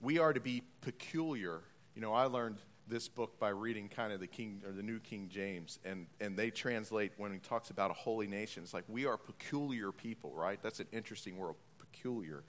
We 0.00 0.18
are 0.18 0.32
to 0.32 0.40
be 0.40 0.62
peculiar. 0.80 1.60
You 1.94 2.00
know, 2.00 2.14
I 2.14 2.24
learned 2.24 2.56
this 2.90 3.08
book 3.08 3.38
by 3.38 3.48
reading 3.48 3.88
kind 3.88 4.12
of 4.12 4.20
the 4.20 4.26
King 4.26 4.62
or 4.66 4.72
the 4.72 4.82
New 4.82 4.98
King 4.98 5.28
James, 5.30 5.78
and, 5.84 6.06
and 6.20 6.36
they 6.36 6.50
translate 6.50 7.12
when 7.16 7.32
he 7.32 7.38
talks 7.38 7.70
about 7.70 7.90
a 7.90 7.94
holy 7.94 8.26
nation. 8.26 8.62
It's 8.62 8.74
like 8.74 8.84
we 8.88 9.06
are 9.06 9.16
peculiar 9.16 9.92
people, 9.92 10.32
right? 10.34 10.58
That's 10.62 10.80
an 10.80 10.88
interesting 10.92 11.36
word, 11.36 11.54
peculiar. 11.78 12.42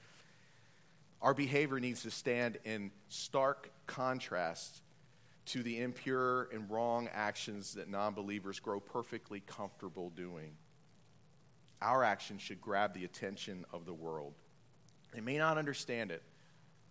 Our 1.22 1.34
behavior 1.34 1.80
needs 1.80 2.02
to 2.04 2.12
stand 2.12 2.58
in 2.66 2.92
stark 3.08 3.72
contrast 3.86 4.82
to 5.46 5.64
the 5.64 5.80
impure 5.80 6.50
and 6.52 6.70
wrong 6.70 7.10
actions 7.14 7.76
that 7.76 7.90
non 7.90 8.14
believers 8.14 8.60
grow 8.60 8.80
perfectly 8.80 9.42
comfortable 9.46 10.10
doing 10.10 10.58
our 11.82 12.04
actions 12.04 12.42
should 12.42 12.62
grab 12.62 12.94
the 12.94 13.06
attention 13.06 13.66
of 13.74 13.86
the 13.86 13.94
world. 13.94 14.34
They 15.14 15.22
may 15.22 15.38
not 15.38 15.58
understand 15.58 16.12
it, 16.12 16.22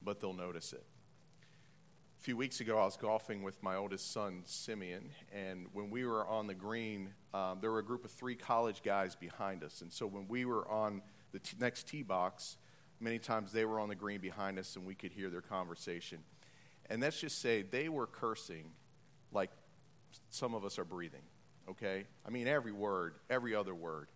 but 0.02 0.20
they'll 0.20 0.34
notice 0.34 0.72
it. 0.72 0.84
A 2.20 2.22
few 2.22 2.36
weeks 2.36 2.60
ago, 2.60 2.76
I 2.76 2.84
was 2.84 2.98
golfing 2.98 3.42
with 3.42 3.62
my 3.62 3.76
oldest 3.76 4.12
son, 4.12 4.42
Simeon, 4.44 5.08
and 5.32 5.66
when 5.72 5.88
we 5.88 6.04
were 6.04 6.26
on 6.26 6.46
the 6.46 6.54
green, 6.54 7.14
um, 7.32 7.60
there 7.62 7.70
were 7.70 7.78
a 7.78 7.82
group 7.82 8.04
of 8.04 8.10
three 8.10 8.34
college 8.34 8.82
guys 8.82 9.16
behind 9.16 9.64
us. 9.64 9.80
And 9.80 9.90
so 9.90 10.06
when 10.06 10.28
we 10.28 10.44
were 10.44 10.68
on 10.68 11.00
the 11.32 11.38
t- 11.38 11.56
next 11.58 11.88
tee 11.88 12.02
box, 12.02 12.58
many 13.00 13.18
times 13.18 13.52
they 13.52 13.64
were 13.64 13.80
on 13.80 13.88
the 13.88 13.94
green 13.94 14.20
behind 14.20 14.58
us 14.58 14.76
and 14.76 14.84
we 14.84 14.94
could 14.94 15.12
hear 15.12 15.30
their 15.30 15.40
conversation. 15.40 16.18
And 16.90 17.00
let's 17.00 17.18
just 17.18 17.40
say 17.40 17.62
they 17.62 17.88
were 17.88 18.06
cursing 18.06 18.70
like 19.32 19.50
some 20.28 20.54
of 20.54 20.62
us 20.62 20.78
are 20.78 20.84
breathing, 20.84 21.24
okay? 21.70 22.04
I 22.26 22.28
mean, 22.28 22.48
every 22.48 22.72
word, 22.72 23.14
every 23.30 23.54
other 23.54 23.74
word. 23.74 24.08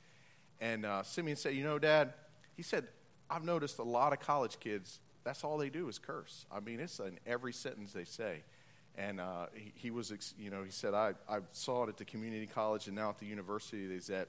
And 0.60 0.84
uh, 0.84 1.04
Simeon 1.04 1.38
said, 1.38 1.54
You 1.54 1.64
know, 1.64 1.78
Dad, 1.78 2.12
he 2.54 2.62
said, 2.62 2.86
I've 3.30 3.44
noticed 3.44 3.78
a 3.78 3.82
lot 3.82 4.12
of 4.12 4.20
college 4.20 4.60
kids, 4.60 5.00
that's 5.24 5.44
all 5.44 5.58
they 5.58 5.70
do 5.70 5.88
is 5.88 5.98
curse. 5.98 6.46
I 6.52 6.60
mean, 6.60 6.80
it's 6.80 6.98
in 7.00 7.18
every 7.26 7.52
sentence 7.52 7.92
they 7.92 8.04
say. 8.04 8.42
And 8.96 9.20
uh, 9.20 9.46
he, 9.54 9.72
he, 9.74 9.90
was, 9.90 10.12
you 10.38 10.50
know, 10.50 10.62
he 10.62 10.70
said, 10.70 10.94
I, 10.94 11.14
I 11.28 11.38
saw 11.52 11.84
it 11.84 11.88
at 11.88 11.96
the 11.96 12.04
community 12.04 12.46
college 12.46 12.86
and 12.86 12.94
now 12.94 13.10
at 13.10 13.18
the 13.18 13.26
university 13.26 13.86
that 13.86 13.94
he's 13.94 14.10
at. 14.10 14.28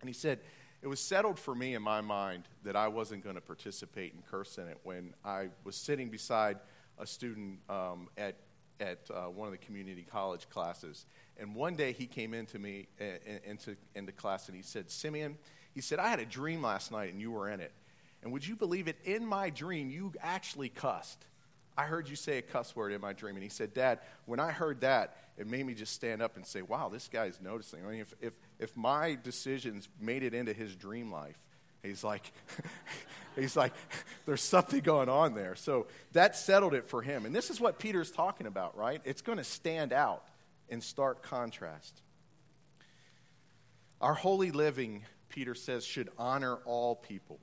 And 0.00 0.08
he 0.08 0.12
said, 0.12 0.40
it 0.82 0.88
was 0.88 1.00
settled 1.00 1.38
for 1.38 1.54
me 1.54 1.74
in 1.74 1.82
my 1.82 2.02
mind 2.02 2.44
that 2.64 2.76
I 2.76 2.88
wasn't 2.88 3.24
going 3.24 3.36
to 3.36 3.40
participate 3.40 4.12
and 4.12 4.24
curse 4.26 4.58
in 4.58 4.68
it 4.68 4.78
when 4.82 5.14
I 5.24 5.48
was 5.64 5.76
sitting 5.76 6.10
beside 6.10 6.58
a 6.98 7.06
student 7.06 7.60
um, 7.70 8.08
at 8.18 8.36
at 8.80 8.98
uh, 9.10 9.24
one 9.24 9.46
of 9.46 9.52
the 9.52 9.64
community 9.64 10.04
college 10.10 10.48
classes. 10.48 11.06
And 11.38 11.54
one 11.54 11.76
day 11.76 11.92
he 11.92 12.06
came 12.06 12.34
into 12.34 12.58
me, 12.58 12.88
uh, 13.00 13.04
into, 13.44 13.76
into 13.94 14.12
class, 14.12 14.48
and 14.48 14.56
he 14.56 14.62
said, 14.62 14.90
Simeon, 14.90 15.36
he 15.74 15.80
said, 15.80 15.98
I 15.98 16.08
had 16.08 16.20
a 16.20 16.26
dream 16.26 16.62
last 16.62 16.92
night 16.92 17.12
and 17.12 17.20
you 17.20 17.30
were 17.30 17.48
in 17.48 17.60
it. 17.60 17.72
And 18.26 18.32
would 18.32 18.44
you 18.44 18.56
believe 18.56 18.88
it? 18.88 18.96
In 19.04 19.24
my 19.24 19.50
dream, 19.50 19.88
you 19.88 20.12
actually 20.20 20.68
cussed. 20.68 21.24
I 21.78 21.84
heard 21.84 22.08
you 22.08 22.16
say 22.16 22.38
a 22.38 22.42
cuss 22.42 22.74
word 22.74 22.92
in 22.92 23.00
my 23.00 23.12
dream. 23.12 23.36
And 23.36 23.42
he 23.44 23.48
said, 23.48 23.72
Dad, 23.72 24.00
when 24.24 24.40
I 24.40 24.50
heard 24.50 24.80
that, 24.80 25.16
it 25.38 25.46
made 25.46 25.64
me 25.64 25.74
just 25.74 25.92
stand 25.92 26.20
up 26.20 26.34
and 26.34 26.44
say, 26.44 26.60
wow, 26.60 26.88
this 26.88 27.06
guy's 27.06 27.40
noticing. 27.40 27.86
I 27.86 27.88
mean, 27.88 28.00
if, 28.00 28.14
if, 28.20 28.34
if 28.58 28.76
my 28.76 29.16
decisions 29.22 29.88
made 30.00 30.24
it 30.24 30.34
into 30.34 30.52
his 30.52 30.74
dream 30.74 31.12
life, 31.12 31.38
he's 31.84 32.02
like, 32.02 32.32
he's 33.36 33.56
like, 33.56 33.72
there's 34.24 34.42
something 34.42 34.80
going 34.80 35.08
on 35.08 35.36
there. 35.36 35.54
So 35.54 35.86
that 36.10 36.34
settled 36.34 36.74
it 36.74 36.86
for 36.86 37.02
him. 37.02 37.26
And 37.26 37.32
this 37.32 37.48
is 37.48 37.60
what 37.60 37.78
Peter's 37.78 38.10
talking 38.10 38.48
about, 38.48 38.76
right? 38.76 39.00
It's 39.04 39.22
going 39.22 39.38
to 39.38 39.44
stand 39.44 39.92
out 39.92 40.24
in 40.68 40.80
stark 40.80 41.22
contrast. 41.22 42.02
Our 44.00 44.14
holy 44.14 44.50
living, 44.50 45.04
Peter 45.28 45.54
says, 45.54 45.84
should 45.84 46.08
honor 46.18 46.56
all 46.64 46.96
people. 46.96 47.38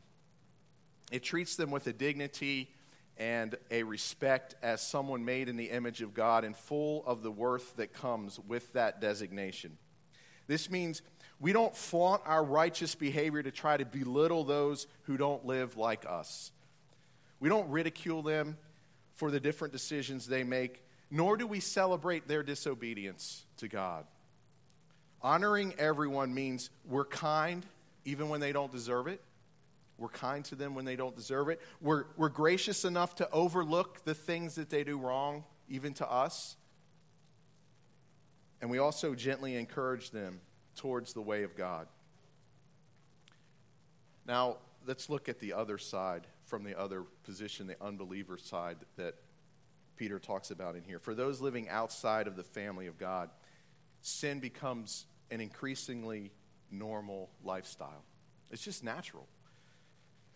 It 1.14 1.22
treats 1.22 1.56
them 1.56 1.70
with 1.70 1.86
a 1.86 1.94
dignity 1.94 2.72
and 3.18 3.56
a 3.70 3.84
respect 3.84 4.56
as 4.64 4.82
someone 4.82 5.24
made 5.24 5.48
in 5.48 5.58
the 5.58 5.70
image 5.70 6.02
of 6.02 6.16
God 6.16 6.44
and 6.44 6.58
full 6.58 7.06
of 7.06 7.22
the 7.22 7.30
worth 7.30 7.76
that 7.76 7.94
comes 7.94 8.40
with 8.40 8.74
that 8.74 9.00
designation. 9.00 9.78
This 10.48 10.72
means 10.72 11.04
we 11.40 11.54
don't 11.54 11.78
flaunt 11.78 12.24
our 12.26 12.44
righteous 12.44 12.96
behavior 12.96 13.44
to 13.44 13.52
try 13.52 13.78
to 13.78 13.86
belittle 13.86 14.44
those 14.44 14.88
who 15.04 15.16
don't 15.16 15.46
live 15.46 15.78
like 15.78 16.04
us. 16.10 16.52
We 17.40 17.48
don't 17.48 17.70
ridicule 17.70 18.24
them 18.24 18.58
for 19.14 19.30
the 19.30 19.40
different 19.40 19.72
decisions 19.72 20.26
they 20.26 20.44
make, 20.44 20.84
nor 21.12 21.38
do 21.38 21.46
we 21.46 21.60
celebrate 21.60 22.28
their 22.28 22.42
disobedience 22.42 23.46
to 23.58 23.68
God. 23.68 24.08
Honoring 25.22 25.76
everyone 25.78 26.34
means 26.34 26.72
we're 26.90 27.06
kind 27.06 27.64
even 28.04 28.30
when 28.30 28.40
they 28.40 28.52
don't 28.52 28.72
deserve 28.72 29.06
it. 29.06 29.22
We're 29.98 30.10
kind 30.10 30.44
to 30.46 30.56
them 30.56 30.76
when 30.76 30.86
they 30.86 30.96
don't 30.96 31.16
deserve 31.16 31.50
it. 31.50 31.62
We're, 31.80 32.06
we're 32.18 32.30
gracious 32.30 32.84
enough 32.84 33.16
to 33.16 33.30
overlook 33.32 34.04
the 34.04 34.14
things 34.14 34.56
that 34.56 34.70
they 34.70 34.84
do 34.84 34.98
wrong, 34.98 35.44
even 35.70 35.94
to 35.96 36.12
us. 36.12 36.56
And 38.62 38.72
we 38.72 38.80
also 38.80 39.14
gently 39.14 39.56
encourage 39.56 40.12
them 40.12 40.40
towards 40.76 41.14
the 41.14 41.22
way 41.22 41.44
of 41.44 41.56
God. 41.56 41.88
Now, 44.26 44.58
let's 44.88 45.10
look 45.10 45.30
at 45.30 45.40
the 45.40 45.54
other 45.54 45.78
side 45.78 46.28
from 46.46 46.64
the 46.64 46.78
other 46.80 47.04
position, 47.24 47.68
the 47.68 47.82
unbeliever 47.82 48.38
side 48.38 48.78
that 48.98 49.16
Peter 49.96 50.20
talks 50.20 50.50
about 50.52 50.76
in 50.76 50.84
here. 50.84 51.00
For 51.00 51.14
those 51.14 51.42
living 51.42 51.70
outside 51.70 52.28
of 52.28 52.36
the 52.36 52.44
family 52.44 52.88
of 52.88 52.98
God, 52.98 53.30
sin 54.02 54.40
becomes 54.40 55.06
an 55.30 55.40
increasingly 55.40 56.32
normal 56.72 57.30
lifestyle. 57.44 58.04
It's 58.52 58.64
just 58.64 58.84
natural. 58.84 59.28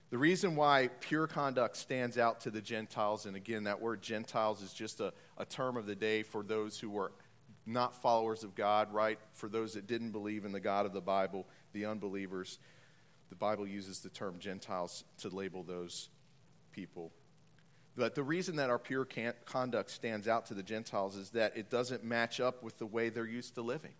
The 0.09 0.17
reason 0.17 0.55
why 0.55 0.89
pure 1.01 1.27
conduct 1.27 1.75
stands 1.75 2.17
out 2.17 2.39
to 2.41 2.51
the 2.51 2.61
Gentiles, 2.61 3.25
and 3.25 3.35
again, 3.35 3.65
that 3.65 3.81
word 3.81 4.01
Gentiles 4.01 4.61
is 4.61 4.71
just 4.71 5.01
a, 5.01 5.13
a 5.37 5.45
term 5.45 5.75
of 5.75 5.85
the 5.85 5.95
day 5.95 6.23
for 6.23 6.43
those 6.43 6.79
who 6.79 6.89
were 6.89 7.11
not 7.65 8.01
followers 8.01 8.43
of 8.43 8.55
God, 8.55 8.93
right? 8.93 9.19
For 9.33 9.49
those 9.49 9.73
that 9.73 9.85
didn't 9.85 10.11
believe 10.11 10.45
in 10.45 10.53
the 10.53 10.61
God 10.61 10.85
of 10.85 10.93
the 10.93 11.01
Bible, 11.01 11.45
the 11.73 11.85
unbelievers. 11.85 12.59
The 13.29 13.35
Bible 13.35 13.67
uses 13.67 13.99
the 13.99 14.09
term 14.09 14.39
Gentiles 14.39 15.03
to 15.19 15.27
label 15.27 15.63
those 15.63 16.07
people. 16.71 17.11
But 17.97 18.15
the 18.15 18.23
reason 18.23 18.55
that 18.57 18.69
our 18.69 18.79
pure 18.79 19.05
conduct 19.45 19.91
stands 19.91 20.27
out 20.27 20.45
to 20.45 20.53
the 20.53 20.63
Gentiles 20.63 21.17
is 21.17 21.31
that 21.31 21.57
it 21.57 21.69
doesn't 21.69 22.05
match 22.05 22.39
up 22.39 22.63
with 22.63 22.77
the 22.77 22.85
way 22.85 23.09
they're 23.09 23.25
used 23.25 23.55
to 23.55 23.61
living. 23.61 23.93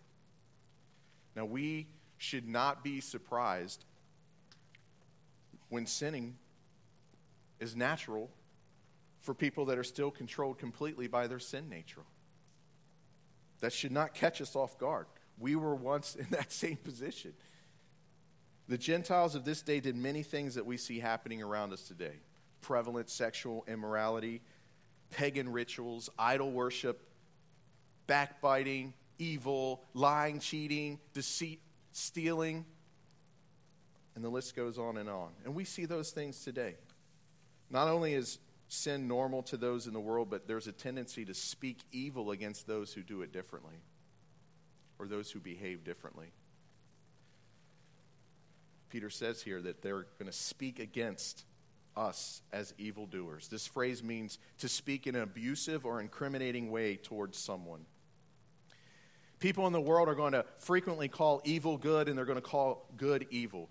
Now, 1.36 1.44
we 1.44 1.88
should 2.16 2.48
not 2.48 2.82
be 2.82 3.00
surprised 3.00 3.84
when 5.68 5.86
sinning 5.86 6.36
is 7.60 7.76
natural 7.76 8.30
for 9.20 9.34
people 9.34 9.66
that 9.66 9.78
are 9.78 9.84
still 9.84 10.10
controlled 10.10 10.58
completely 10.58 11.06
by 11.06 11.26
their 11.26 11.38
sin 11.38 11.68
nature. 11.68 12.02
That 13.60 13.72
should 13.72 13.92
not 13.92 14.14
catch 14.14 14.40
us 14.40 14.54
off 14.54 14.78
guard. 14.78 15.06
We 15.38 15.56
were 15.56 15.74
once 15.74 16.14
in 16.14 16.26
that 16.30 16.52
same 16.52 16.76
position. 16.76 17.32
The 18.68 18.78
Gentiles 18.78 19.34
of 19.34 19.44
this 19.44 19.62
day 19.62 19.80
did 19.80 19.96
many 19.96 20.22
things 20.22 20.54
that 20.54 20.66
we 20.66 20.76
see 20.76 21.00
happening 21.00 21.42
around 21.42 21.72
us 21.72 21.82
today 21.82 22.20
prevalent 22.60 23.08
sexual 23.08 23.64
immorality, 23.68 24.42
pagan 25.10 25.48
rituals, 25.50 26.10
idol 26.18 26.50
worship, 26.50 27.08
backbiting, 28.08 28.92
evil, 29.18 29.84
lying, 29.94 30.40
cheating, 30.40 30.98
deceit, 31.12 31.60
stealing 31.92 32.64
and 34.18 34.24
the 34.24 34.28
list 34.28 34.56
goes 34.56 34.78
on 34.78 34.96
and 34.96 35.08
on. 35.08 35.28
And 35.44 35.54
we 35.54 35.62
see 35.62 35.84
those 35.84 36.10
things 36.10 36.42
today. 36.42 36.74
Not 37.70 37.86
only 37.86 38.14
is 38.14 38.40
sin 38.66 39.06
normal 39.06 39.44
to 39.44 39.56
those 39.56 39.86
in 39.86 39.92
the 39.92 40.00
world, 40.00 40.28
but 40.28 40.48
there's 40.48 40.66
a 40.66 40.72
tendency 40.72 41.24
to 41.24 41.34
speak 41.34 41.84
evil 41.92 42.32
against 42.32 42.66
those 42.66 42.92
who 42.92 43.04
do 43.04 43.22
it 43.22 43.32
differently 43.32 43.76
or 44.98 45.06
those 45.06 45.30
who 45.30 45.38
behave 45.38 45.84
differently. 45.84 46.32
Peter 48.88 49.08
says 49.08 49.40
here 49.40 49.62
that 49.62 49.82
they're 49.82 50.08
going 50.18 50.26
to 50.26 50.32
speak 50.32 50.80
against 50.80 51.44
us 51.96 52.42
as 52.52 52.74
evildoers. 52.76 53.46
This 53.46 53.68
phrase 53.68 54.02
means 54.02 54.40
to 54.58 54.68
speak 54.68 55.06
in 55.06 55.14
an 55.14 55.22
abusive 55.22 55.86
or 55.86 56.00
incriminating 56.00 56.72
way 56.72 56.96
towards 56.96 57.38
someone. 57.38 57.86
People 59.38 59.68
in 59.68 59.72
the 59.72 59.80
world 59.80 60.08
are 60.08 60.16
going 60.16 60.32
to 60.32 60.44
frequently 60.56 61.06
call 61.06 61.40
evil 61.44 61.78
good 61.78 62.08
and 62.08 62.18
they're 62.18 62.24
going 62.24 62.34
to 62.34 62.42
call 62.42 62.90
good 62.96 63.24
evil. 63.30 63.70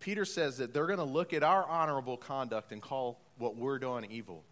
Peter 0.00 0.24
says 0.24 0.58
that 0.58 0.72
they're 0.72 0.86
going 0.86 0.98
to 0.98 1.04
look 1.04 1.32
at 1.32 1.42
our 1.42 1.66
honorable 1.66 2.16
conduct 2.16 2.72
and 2.72 2.80
call 2.80 3.20
what 3.38 3.56
we're 3.56 3.78
doing 3.78 4.06
evil. 4.10 4.44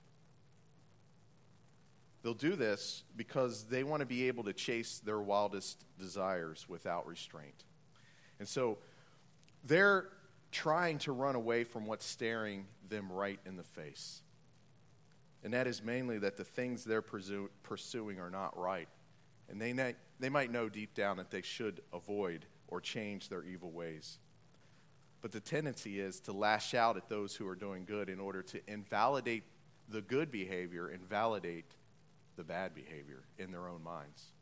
They'll 2.22 2.34
do 2.34 2.54
this 2.54 3.02
because 3.16 3.64
they 3.64 3.82
want 3.82 4.00
to 4.00 4.06
be 4.06 4.28
able 4.28 4.44
to 4.44 4.52
chase 4.52 5.00
their 5.04 5.20
wildest 5.20 5.84
desires 5.98 6.66
without 6.68 7.06
restraint. 7.06 7.64
And 8.38 8.46
so 8.46 8.78
they're 9.64 10.08
trying 10.52 10.98
to 10.98 11.12
run 11.12 11.34
away 11.34 11.64
from 11.64 11.86
what's 11.86 12.04
staring 12.04 12.66
them 12.88 13.10
right 13.10 13.40
in 13.46 13.56
the 13.56 13.64
face. 13.64 14.22
And 15.42 15.52
that 15.54 15.66
is 15.66 15.82
mainly 15.82 16.18
that 16.18 16.36
the 16.36 16.44
things 16.44 16.84
they're 16.84 17.02
pursuing 17.02 18.20
are 18.20 18.30
not 18.30 18.56
right. 18.56 18.88
And 19.48 19.60
they, 19.60 19.94
they 20.20 20.28
might 20.28 20.52
know 20.52 20.68
deep 20.68 20.94
down 20.94 21.16
that 21.16 21.30
they 21.30 21.42
should 21.42 21.80
avoid 21.92 22.46
or 22.68 22.80
change 22.80 23.28
their 23.28 23.42
evil 23.42 23.72
ways. 23.72 24.18
But 25.22 25.30
the 25.30 25.40
tendency 25.40 26.00
is 26.00 26.18
to 26.22 26.32
lash 26.32 26.74
out 26.74 26.96
at 26.96 27.08
those 27.08 27.34
who 27.36 27.46
are 27.46 27.54
doing 27.54 27.84
good 27.84 28.08
in 28.08 28.18
order 28.18 28.42
to 28.42 28.60
invalidate 28.66 29.44
the 29.88 30.02
good 30.02 30.32
behavior 30.32 30.88
and 30.88 31.08
validate 31.08 31.76
the 32.36 32.42
bad 32.42 32.74
behavior 32.74 33.22
in 33.38 33.52
their 33.52 33.68
own 33.68 33.84
minds. 33.84 34.32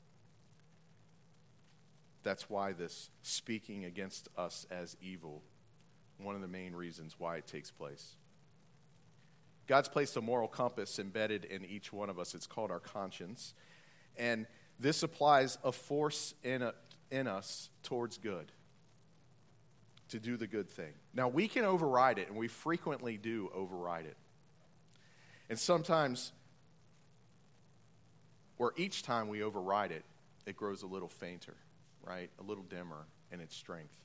That's 2.22 2.48
why 2.48 2.72
this 2.72 3.10
speaking 3.22 3.84
against 3.84 4.28
us 4.38 4.66
as 4.70 4.96
evil, 5.02 5.42
one 6.18 6.34
of 6.34 6.40
the 6.40 6.48
main 6.48 6.74
reasons 6.74 7.16
why 7.18 7.36
it 7.36 7.46
takes 7.46 7.70
place. 7.70 8.16
God's 9.66 9.88
placed 9.88 10.16
a 10.16 10.20
moral 10.20 10.48
compass 10.48 10.98
embedded 10.98 11.44
in 11.44 11.64
each 11.64 11.92
one 11.92 12.10
of 12.10 12.18
us. 12.18 12.34
It's 12.34 12.46
called 12.46 12.70
our 12.70 12.80
conscience. 12.80 13.54
And 14.16 14.46
this 14.78 15.02
applies 15.02 15.58
a 15.62 15.72
force 15.72 16.34
in, 16.42 16.62
a, 16.62 16.74
in 17.10 17.26
us 17.26 17.68
towards 17.82 18.16
good 18.18 18.50
to 20.10 20.20
do 20.20 20.36
the 20.36 20.46
good 20.46 20.68
thing. 20.68 20.92
Now, 21.14 21.28
we 21.28 21.48
can 21.48 21.64
override 21.64 22.18
it, 22.18 22.28
and 22.28 22.36
we 22.36 22.48
frequently 22.48 23.16
do 23.16 23.50
override 23.54 24.06
it. 24.06 24.16
And 25.48 25.58
sometimes, 25.58 26.32
or 28.58 28.72
each 28.76 29.02
time 29.02 29.28
we 29.28 29.42
override 29.42 29.90
it, 29.90 30.04
it 30.46 30.56
grows 30.56 30.82
a 30.82 30.86
little 30.86 31.08
fainter, 31.08 31.56
right? 32.04 32.30
A 32.38 32.42
little 32.42 32.64
dimmer 32.64 33.06
in 33.32 33.40
its 33.40 33.56
strength. 33.56 33.96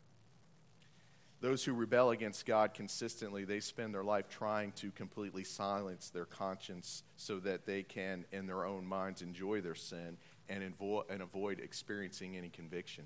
Those 1.42 1.64
who 1.64 1.74
rebel 1.74 2.12
against 2.12 2.46
God 2.46 2.74
consistently, 2.74 3.44
they 3.44 3.60
spend 3.60 3.94
their 3.94 4.04
life 4.04 4.30
trying 4.30 4.72
to 4.74 4.90
completely 4.92 5.44
silence 5.44 6.10
their 6.10 6.26
conscience 6.26 7.04
so 7.18 7.40
that 7.40 7.66
they 7.66 7.84
can, 7.84 8.26
in 8.32 8.48
their 8.48 8.66
own 8.66 8.86
minds, 8.86 9.22
enjoy 9.22 9.62
their 9.62 9.76
sin 9.76 10.18
and, 10.50 10.64
avoid 10.64 11.60
experiencing 11.60 12.38
any 12.38 12.50
conviction. 12.50 13.04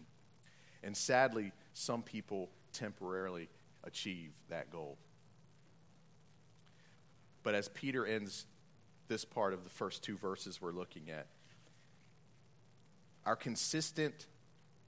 And 0.84 0.96
sadly, 0.96 1.52
some 1.80 2.04
people 2.04 2.50
temporarily 2.74 3.48
achieve 3.86 4.32
that 4.50 4.70
goal. 4.70 4.98
But 7.42 7.56
as 7.56 7.70
Peter 7.70 8.06
ends 8.06 8.46
this 9.08 9.24
part 9.24 9.54
of 9.54 9.64
the 9.64 9.70
first 9.70 10.04
two 10.04 10.18
verses 10.18 10.62
we're 10.62 10.74
looking 10.74 11.10
at, 11.10 11.28
our 13.26 13.38
consistent, 13.38 14.28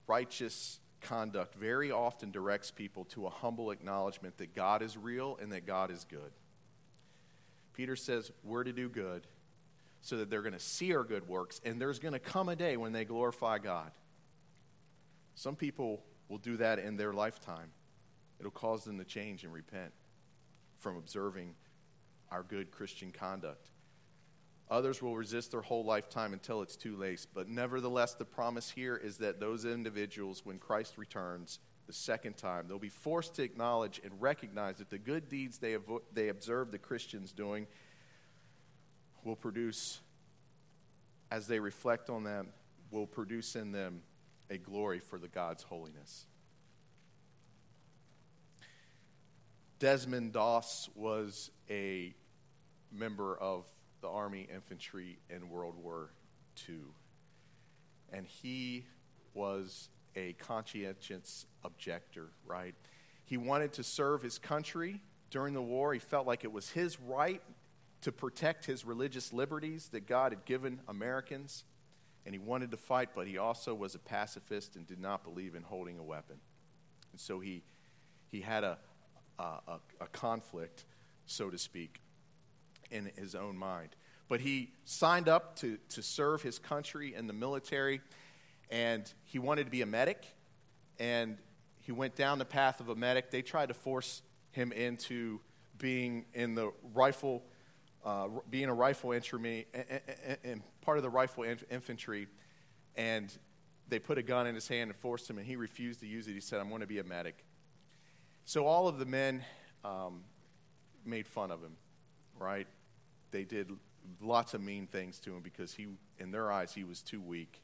righteous 0.05 0.79
conduct 0.99 1.55
very 1.55 1.91
often 1.91 2.29
directs 2.29 2.71
people 2.71 3.05
to 3.05 3.25
a 3.25 3.29
humble 3.29 3.71
acknowledgement 3.71 4.37
that 4.37 4.53
God 4.53 4.81
is 4.81 4.97
real 4.97 5.39
and 5.41 5.53
that 5.53 5.65
God 5.65 5.91
is 5.91 6.05
good. 6.09 6.31
Peter 7.73 7.95
says 7.95 8.31
we're 8.43 8.65
to 8.65 8.73
do 8.73 8.89
good, 8.89 9.25
so 10.01 10.17
that 10.17 10.29
they're 10.29 10.41
going 10.41 10.53
to 10.53 10.59
see 10.59 10.93
our 10.93 11.03
good 11.03 11.27
works, 11.27 11.61
and 11.63 11.79
there's 11.79 11.99
going 11.99 12.13
to 12.13 12.19
come 12.19 12.49
a 12.49 12.55
day 12.55 12.75
when 12.75 12.91
they 12.91 13.05
glorify 13.05 13.59
God. 13.59 13.91
Some 15.35 15.55
people 15.55 16.03
will 16.31 16.37
do 16.37 16.55
that 16.55 16.79
in 16.79 16.95
their 16.95 17.11
lifetime. 17.11 17.69
It'll 18.39 18.51
cause 18.51 18.85
them 18.85 18.97
to 18.97 19.03
change 19.03 19.43
and 19.43 19.53
repent 19.53 19.91
from 20.79 20.95
observing 20.95 21.53
our 22.31 22.41
good 22.41 22.71
Christian 22.71 23.11
conduct. 23.11 23.69
Others 24.69 25.01
will 25.01 25.17
resist 25.17 25.51
their 25.51 25.61
whole 25.61 25.83
lifetime 25.83 26.31
until 26.31 26.61
it's 26.61 26.77
too 26.77 26.95
late. 26.95 27.27
But 27.33 27.49
nevertheless, 27.49 28.13
the 28.13 28.23
promise 28.23 28.69
here 28.69 28.95
is 28.95 29.17
that 29.17 29.41
those 29.41 29.65
individuals, 29.65 30.45
when 30.45 30.57
Christ 30.57 30.97
returns 30.97 31.59
the 31.85 31.93
second 31.93 32.37
time, 32.37 32.69
they'll 32.69 32.79
be 32.79 32.87
forced 32.87 33.35
to 33.35 33.43
acknowledge 33.43 33.99
and 34.01 34.13
recognize 34.21 34.77
that 34.77 34.89
the 34.89 34.97
good 34.97 35.27
deeds 35.27 35.57
they, 35.57 35.73
avo- 35.73 36.01
they 36.13 36.29
observe 36.29 36.71
the 36.71 36.79
Christians 36.79 37.33
doing 37.33 37.67
will 39.25 39.35
produce, 39.35 39.99
as 41.29 41.47
they 41.47 41.59
reflect 41.59 42.09
on 42.09 42.23
them, 42.23 42.47
will 42.89 43.05
produce 43.05 43.57
in 43.57 43.73
them 43.73 44.01
a 44.51 44.57
glory 44.57 44.99
for 44.99 45.17
the 45.17 45.29
God's 45.29 45.63
holiness. 45.63 46.25
Desmond 49.79 50.33
Doss 50.33 50.89
was 50.93 51.49
a 51.69 52.13
member 52.91 53.35
of 53.35 53.65
the 54.01 54.09
Army 54.09 54.47
infantry 54.53 55.17
in 55.29 55.49
World 55.49 55.75
War 55.81 56.11
II. 56.69 56.75
And 58.11 58.27
he 58.27 58.85
was 59.33 59.89
a 60.15 60.33
conscientious 60.33 61.45
objector, 61.63 62.27
right? 62.45 62.75
He 63.25 63.37
wanted 63.37 63.73
to 63.73 63.83
serve 63.83 64.21
his 64.21 64.37
country 64.37 65.01
during 65.29 65.53
the 65.53 65.61
war. 65.61 65.93
He 65.93 65.99
felt 65.99 66.27
like 66.27 66.43
it 66.43 66.51
was 66.51 66.69
his 66.69 66.99
right 66.99 67.41
to 68.01 68.11
protect 68.11 68.65
his 68.65 68.83
religious 68.83 69.31
liberties 69.31 69.87
that 69.93 70.07
God 70.07 70.33
had 70.33 70.43
given 70.45 70.81
Americans. 70.89 71.63
And 72.25 72.35
he 72.35 72.39
wanted 72.39 72.71
to 72.71 72.77
fight, 72.77 73.09
but 73.15 73.27
he 73.27 73.37
also 73.37 73.73
was 73.73 73.95
a 73.95 73.99
pacifist 73.99 74.75
and 74.75 74.85
did 74.85 74.99
not 74.99 75.23
believe 75.23 75.55
in 75.55 75.63
holding 75.63 75.97
a 75.97 76.03
weapon. 76.03 76.37
And 77.11 77.19
so 77.19 77.39
he, 77.39 77.63
he 78.27 78.41
had 78.41 78.63
a, 78.63 78.77
a, 79.39 79.79
a 79.99 80.07
conflict, 80.11 80.85
so 81.25 81.49
to 81.49 81.57
speak 81.57 81.99
in 82.91 83.11
his 83.15 83.35
own 83.35 83.57
mind. 83.57 83.95
But 84.27 84.39
he 84.39 84.71
signed 84.85 85.27
up 85.27 85.55
to, 85.57 85.77
to 85.89 86.01
serve 86.01 86.41
his 86.41 86.59
country 86.59 87.15
in 87.15 87.27
the 87.27 87.33
military, 87.33 88.01
and 88.69 89.11
he 89.25 89.39
wanted 89.39 89.65
to 89.65 89.71
be 89.71 89.81
a 89.81 89.85
medic, 89.85 90.25
and 90.99 91.37
he 91.79 91.91
went 91.91 92.15
down 92.15 92.37
the 92.37 92.45
path 92.45 92.79
of 92.79 92.89
a 92.89 92.95
medic. 92.95 93.31
They 93.31 93.41
tried 93.41 93.69
to 93.69 93.73
force 93.73 94.21
him 94.51 94.71
into 94.71 95.39
being 95.77 96.25
in 96.33 96.55
the 96.55 96.71
rifle, 96.93 97.43
uh, 98.05 98.27
being 98.49 98.69
a 98.69 98.73
rifle 98.73 99.11
infantry, 99.11 99.65
and 100.43 100.61
part 100.81 100.97
of 100.97 101.03
the 101.03 101.09
rifle 101.09 101.43
infantry, 101.69 102.27
and 102.95 103.31
they 103.87 103.99
put 103.99 104.17
a 104.17 104.23
gun 104.23 104.47
in 104.47 104.55
his 104.55 104.67
hand 104.67 104.89
and 104.89 104.99
forced 104.99 105.29
him, 105.29 105.37
and 105.37 105.47
he 105.47 105.55
refused 105.55 105.99
to 106.01 106.07
use 106.07 106.27
it. 106.27 106.33
He 106.33 106.41
said, 106.41 106.59
"I'm 106.59 106.69
going 106.69 106.81
to 106.81 106.87
be 106.87 106.99
a 106.99 107.03
medic." 107.03 107.45
So 108.45 108.65
all 108.65 108.87
of 108.87 108.99
the 108.99 109.05
men 109.05 109.43
um, 109.83 110.23
made 111.05 111.27
fun 111.27 111.51
of 111.51 111.61
him, 111.61 111.77
right? 112.39 112.67
they 113.31 113.43
did 113.43 113.71
lots 114.21 114.53
of 114.53 114.61
mean 114.61 114.87
things 114.87 115.19
to 115.21 115.33
him 115.33 115.41
because 115.41 115.73
he, 115.73 115.87
in 116.19 116.31
their 116.31 116.51
eyes, 116.51 116.73
he 116.73 116.83
was 116.83 117.01
too 117.01 117.21
weak. 117.21 117.61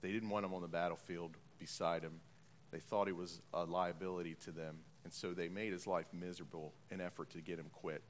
They 0.00 0.12
didn't 0.12 0.30
want 0.30 0.46
him 0.46 0.54
on 0.54 0.62
the 0.62 0.68
battlefield 0.68 1.36
beside 1.58 2.02
him. 2.02 2.20
They 2.70 2.78
thought 2.78 3.06
he 3.06 3.12
was 3.12 3.40
a 3.52 3.64
liability 3.64 4.36
to 4.44 4.52
them, 4.52 4.78
and 5.04 5.12
so 5.12 5.32
they 5.32 5.48
made 5.48 5.72
his 5.72 5.86
life 5.86 6.06
miserable 6.12 6.72
in 6.90 7.00
effort 7.00 7.30
to 7.30 7.40
get 7.40 7.58
him 7.58 7.66
quit. 7.72 8.02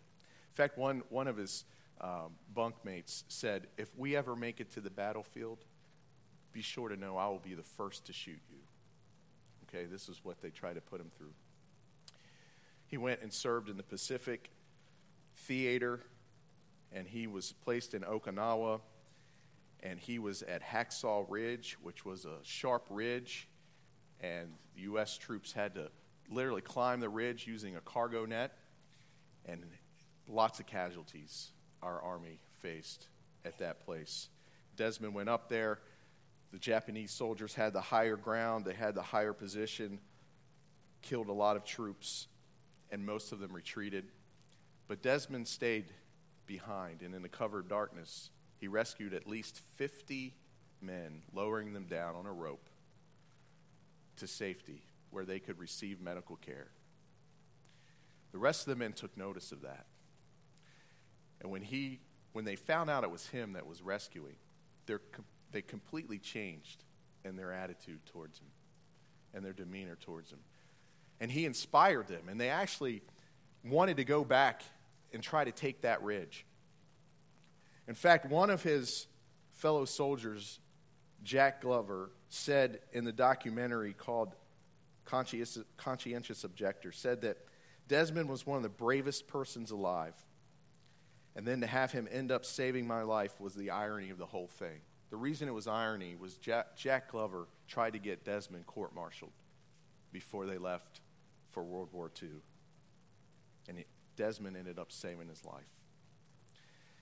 In 0.50 0.54
fact, 0.54 0.76
one, 0.76 1.02
one 1.08 1.28
of 1.28 1.36
his 1.36 1.64
um, 2.00 2.34
bunkmates 2.54 3.24
said, 3.28 3.66
If 3.76 3.96
we 3.96 4.16
ever 4.16 4.36
make 4.36 4.60
it 4.60 4.70
to 4.72 4.80
the 4.80 4.90
battlefield, 4.90 5.58
be 6.52 6.62
sure 6.62 6.88
to 6.88 6.96
know 6.96 7.16
I 7.16 7.28
will 7.28 7.38
be 7.38 7.54
the 7.54 7.62
first 7.62 8.06
to 8.06 8.12
shoot 8.12 8.40
you. 8.50 8.58
Okay, 9.68 9.84
this 9.84 10.08
is 10.08 10.20
what 10.22 10.40
they 10.40 10.50
tried 10.50 10.74
to 10.74 10.80
put 10.80 11.00
him 11.00 11.10
through. 11.16 11.34
He 12.86 12.96
went 12.96 13.20
and 13.22 13.32
served 13.32 13.68
in 13.68 13.76
the 13.76 13.82
Pacific 13.82 14.50
Theater 15.36 16.00
and 16.92 17.06
he 17.06 17.26
was 17.26 17.52
placed 17.64 17.94
in 17.94 18.02
Okinawa, 18.02 18.80
and 19.82 19.98
he 19.98 20.18
was 20.18 20.42
at 20.42 20.62
Hacksaw 20.62 21.26
Ridge, 21.28 21.76
which 21.82 22.04
was 22.04 22.24
a 22.24 22.36
sharp 22.42 22.86
ridge, 22.88 23.48
and 24.20 24.48
the 24.74 24.82
U.S. 24.82 25.16
troops 25.18 25.52
had 25.52 25.74
to 25.74 25.90
literally 26.30 26.62
climb 26.62 27.00
the 27.00 27.08
ridge 27.08 27.46
using 27.46 27.76
a 27.76 27.80
cargo 27.80 28.24
net, 28.24 28.56
and 29.44 29.62
lots 30.26 30.60
of 30.60 30.66
casualties 30.66 31.52
our 31.82 32.00
army 32.00 32.40
faced 32.60 33.06
at 33.44 33.58
that 33.58 33.84
place. 33.84 34.28
Desmond 34.76 35.14
went 35.14 35.28
up 35.28 35.48
there. 35.48 35.78
The 36.50 36.58
Japanese 36.58 37.10
soldiers 37.10 37.54
had 37.54 37.72
the 37.72 37.80
higher 37.80 38.16
ground, 38.16 38.64
they 38.64 38.72
had 38.74 38.94
the 38.94 39.02
higher 39.02 39.34
position, 39.34 39.98
killed 41.02 41.28
a 41.28 41.32
lot 41.32 41.56
of 41.56 41.64
troops, 41.64 42.26
and 42.90 43.04
most 43.04 43.32
of 43.32 43.38
them 43.38 43.52
retreated. 43.52 44.06
But 44.86 45.02
Desmond 45.02 45.46
stayed 45.46 45.92
behind, 46.46 47.02
and 47.02 47.14
in 47.14 47.20
the 47.20 47.28
cover 47.28 47.58
of 47.58 47.68
darkness, 47.68 48.30
he 48.56 48.66
rescued 48.66 49.12
at 49.12 49.26
least 49.26 49.60
50 49.76 50.34
men, 50.80 51.22
lowering 51.34 51.74
them 51.74 51.84
down 51.84 52.16
on 52.16 52.24
a 52.24 52.32
rope 52.32 52.68
to 54.16 54.26
safety 54.26 54.82
where 55.10 55.24
they 55.24 55.38
could 55.38 55.58
receive 55.58 56.00
medical 56.00 56.36
care. 56.36 56.68
The 58.32 58.38
rest 58.38 58.62
of 58.66 58.70
the 58.70 58.76
men 58.76 58.92
took 58.92 59.16
notice 59.16 59.52
of 59.52 59.62
that. 59.62 59.86
And 61.40 61.50
when, 61.50 61.62
he, 61.62 62.00
when 62.32 62.44
they 62.44 62.56
found 62.56 62.90
out 62.90 63.04
it 63.04 63.10
was 63.10 63.26
him 63.26 63.52
that 63.52 63.66
was 63.66 63.82
rescuing, 63.82 64.36
they 65.52 65.62
completely 65.62 66.18
changed 66.18 66.84
in 67.24 67.36
their 67.36 67.52
attitude 67.52 68.04
towards 68.06 68.38
him 68.38 68.48
and 69.34 69.44
their 69.44 69.52
demeanor 69.52 69.96
towards 69.96 70.30
him. 70.30 70.40
And 71.20 71.30
he 71.30 71.44
inspired 71.44 72.08
them, 72.08 72.28
and 72.28 72.40
they 72.40 72.48
actually 72.48 73.02
wanted 73.64 73.96
to 73.98 74.04
go 74.04 74.24
back 74.24 74.62
and 75.12 75.22
try 75.22 75.44
to 75.44 75.52
take 75.52 75.82
that 75.82 76.02
ridge. 76.02 76.46
In 77.86 77.94
fact, 77.94 78.26
one 78.26 78.50
of 78.50 78.62
his 78.62 79.06
fellow 79.52 79.84
soldiers, 79.84 80.60
Jack 81.24 81.62
Glover, 81.62 82.10
said 82.28 82.80
in 82.92 83.04
the 83.04 83.12
documentary 83.12 83.92
called 83.94 84.34
Conscientious, 85.04 85.58
Conscientious 85.76 86.44
Objector, 86.44 86.92
said 86.92 87.22
that 87.22 87.38
Desmond 87.88 88.28
was 88.28 88.46
one 88.46 88.58
of 88.58 88.62
the 88.62 88.68
bravest 88.68 89.26
persons 89.26 89.70
alive. 89.70 90.14
And 91.38 91.46
then 91.46 91.60
to 91.60 91.68
have 91.68 91.92
him 91.92 92.08
end 92.10 92.32
up 92.32 92.44
saving 92.44 92.84
my 92.84 93.02
life 93.02 93.40
was 93.40 93.54
the 93.54 93.70
irony 93.70 94.10
of 94.10 94.18
the 94.18 94.26
whole 94.26 94.48
thing. 94.48 94.80
The 95.10 95.16
reason 95.16 95.46
it 95.46 95.54
was 95.54 95.68
irony 95.68 96.16
was 96.18 96.36
Jack, 96.36 96.76
Jack 96.76 97.12
Glover 97.12 97.46
tried 97.68 97.92
to 97.92 98.00
get 98.00 98.24
Desmond 98.24 98.66
court 98.66 98.92
martialed 98.92 99.30
before 100.12 100.46
they 100.46 100.58
left 100.58 101.00
for 101.52 101.62
World 101.62 101.90
War 101.92 102.10
II. 102.20 102.30
And 103.68 103.84
Desmond 104.16 104.56
ended 104.56 104.80
up 104.80 104.90
saving 104.90 105.28
his 105.28 105.44
life. 105.44 105.62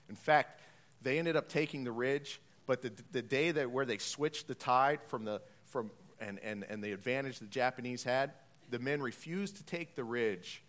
In 0.07 0.15
fact, 0.15 0.61
they 1.01 1.17
ended 1.17 1.35
up 1.35 1.49
taking 1.49 1.83
the 1.83 1.91
ridge, 1.91 2.39
but 2.67 2.83
the, 2.83 2.91
the 3.11 3.23
day 3.23 3.49
that 3.49 3.71
where 3.71 3.85
they 3.85 3.97
switched 3.97 4.47
the 4.47 4.55
tide 4.55 4.99
from 5.01 5.25
the 5.25 5.41
from 5.65 5.89
and, 6.19 6.37
and, 6.43 6.63
and 6.69 6.83
the 6.83 6.91
advantage 6.91 7.39
the 7.39 7.47
Japanese 7.47 8.03
had, 8.03 8.33
the 8.69 8.77
men 8.77 9.01
refused 9.01 9.57
to 9.57 9.63
take 9.63 9.95
the 9.95 10.03
ridge 10.03 10.61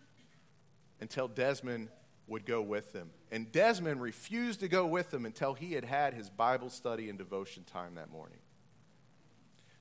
until 1.03 1.29
Desmond 1.29 1.91
would 2.29 2.45
go 2.45 2.63
with 2.63 2.93
them. 2.93 3.11
And 3.33 3.51
Desmond 3.51 4.01
refused 4.01 4.61
to 4.61 4.69
go 4.69 4.87
with 4.87 5.11
them 5.11 5.25
until 5.27 5.55
he 5.55 5.73
had 5.73 5.85
had 5.85 6.15
his 6.15 6.31
Bible 6.31 6.71
study 6.71 7.09
and 7.09 7.19
devotion 7.19 7.65
time 7.65 7.95
that 7.97 8.11
morning. 8.11 8.39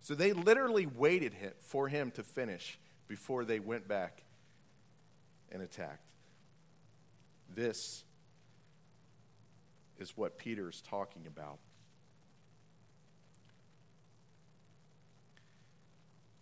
So 0.01 0.15
they 0.15 0.33
literally 0.33 0.86
waited 0.86 1.36
for 1.60 1.89
him 1.89 2.12
to 2.12 2.23
finish 2.23 2.79
before 3.07 3.43
they 3.43 3.60
went 3.60 3.88
back 3.88 4.23
and 5.51 5.62
attacked. 5.62 6.05
This 7.53 8.03
is 9.99 10.15
what 10.15 10.38
Peter 10.38 10.69
is 10.69 10.81
talking 10.81 11.27
about. 11.27 11.60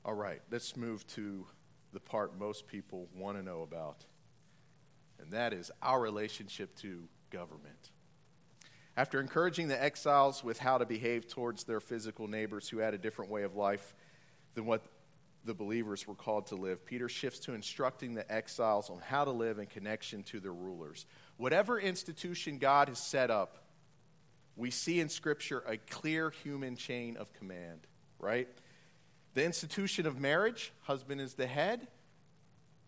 All 0.04 0.14
right, 0.14 0.42
let's 0.52 0.78
move 0.78 1.08
to 1.08 1.48
the 1.94 2.00
part 2.00 2.38
most 2.38 2.68
people 2.68 3.08
want 3.16 3.38
to 3.38 3.44
know 3.44 3.64
about, 3.64 4.06
and 5.20 5.32
that 5.32 5.54
is 5.54 5.72
our 5.82 6.00
relationship 6.00 6.76
to 6.78 7.08
government. 7.30 7.92
After 8.98 9.20
encouraging 9.20 9.68
the 9.68 9.82
exiles 9.82 10.44
with 10.44 10.58
how 10.58 10.78
to 10.78 10.86
behave 10.86 11.28
towards 11.28 11.66
their 11.66 11.82
physical 11.82 12.28
neighbors 12.28 12.70
who 12.70 12.78
had 12.78 12.94
a 12.94 12.98
different 12.98 13.30
way 13.30 13.44
of 13.44 13.56
life 13.56 13.94
than 14.54 14.66
what 14.66 14.84
the 15.44 15.54
believers 15.54 16.08
were 16.08 16.16
called 16.16 16.48
to 16.48 16.56
live, 16.56 16.86
Peter 16.86 17.10
shifts 17.10 17.40
to 17.40 17.54
instructing 17.54 18.14
the 18.14 18.30
exiles 18.32 18.90
on 18.90 19.00
how 19.00 19.26
to 19.26 19.32
live 19.32 19.60
in 19.60 19.66
connection 19.66 20.24
to 20.24 20.40
their 20.40 20.54
rulers. 20.54 21.06
Whatever 21.38 21.80
institution 21.80 22.58
God 22.58 22.88
has 22.88 23.00
set 23.00 23.30
up, 23.30 23.66
we 24.56 24.72
see 24.72 25.02
in 25.02 25.10
Scripture 25.10 25.62
a 25.68 25.76
clear 25.78 26.30
human 26.30 26.78
chain 26.78 27.18
of 27.18 27.34
command, 27.34 27.82
right? 28.18 28.48
The 29.34 29.44
institution 29.44 30.08
of 30.08 30.18
marriage, 30.18 30.72
husband 30.84 31.20
is 31.20 31.34
the 31.34 31.48
head 31.48 31.86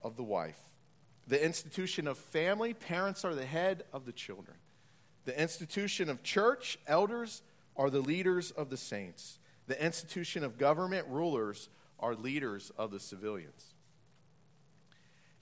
of 0.01 0.15
the 0.15 0.23
wife. 0.23 0.59
The 1.27 1.43
institution 1.43 2.07
of 2.07 2.17
family, 2.17 2.73
parents 2.73 3.25
are 3.25 3.35
the 3.35 3.45
head 3.45 3.83
of 3.91 4.05
the 4.05 4.13
children. 4.13 4.57
The 5.25 5.39
institution 5.39 6.09
of 6.09 6.23
church, 6.23 6.79
elders, 6.87 7.41
are 7.75 7.89
the 7.89 7.99
leaders 7.99 8.51
of 8.51 8.69
the 8.69 8.77
saints. 8.77 9.39
The 9.67 9.83
institution 9.83 10.43
of 10.43 10.57
government, 10.57 11.07
rulers, 11.09 11.67
are 11.99 12.15
leaders 12.15 12.71
of 12.77 12.91
the 12.91 12.99
civilians. 12.99 13.73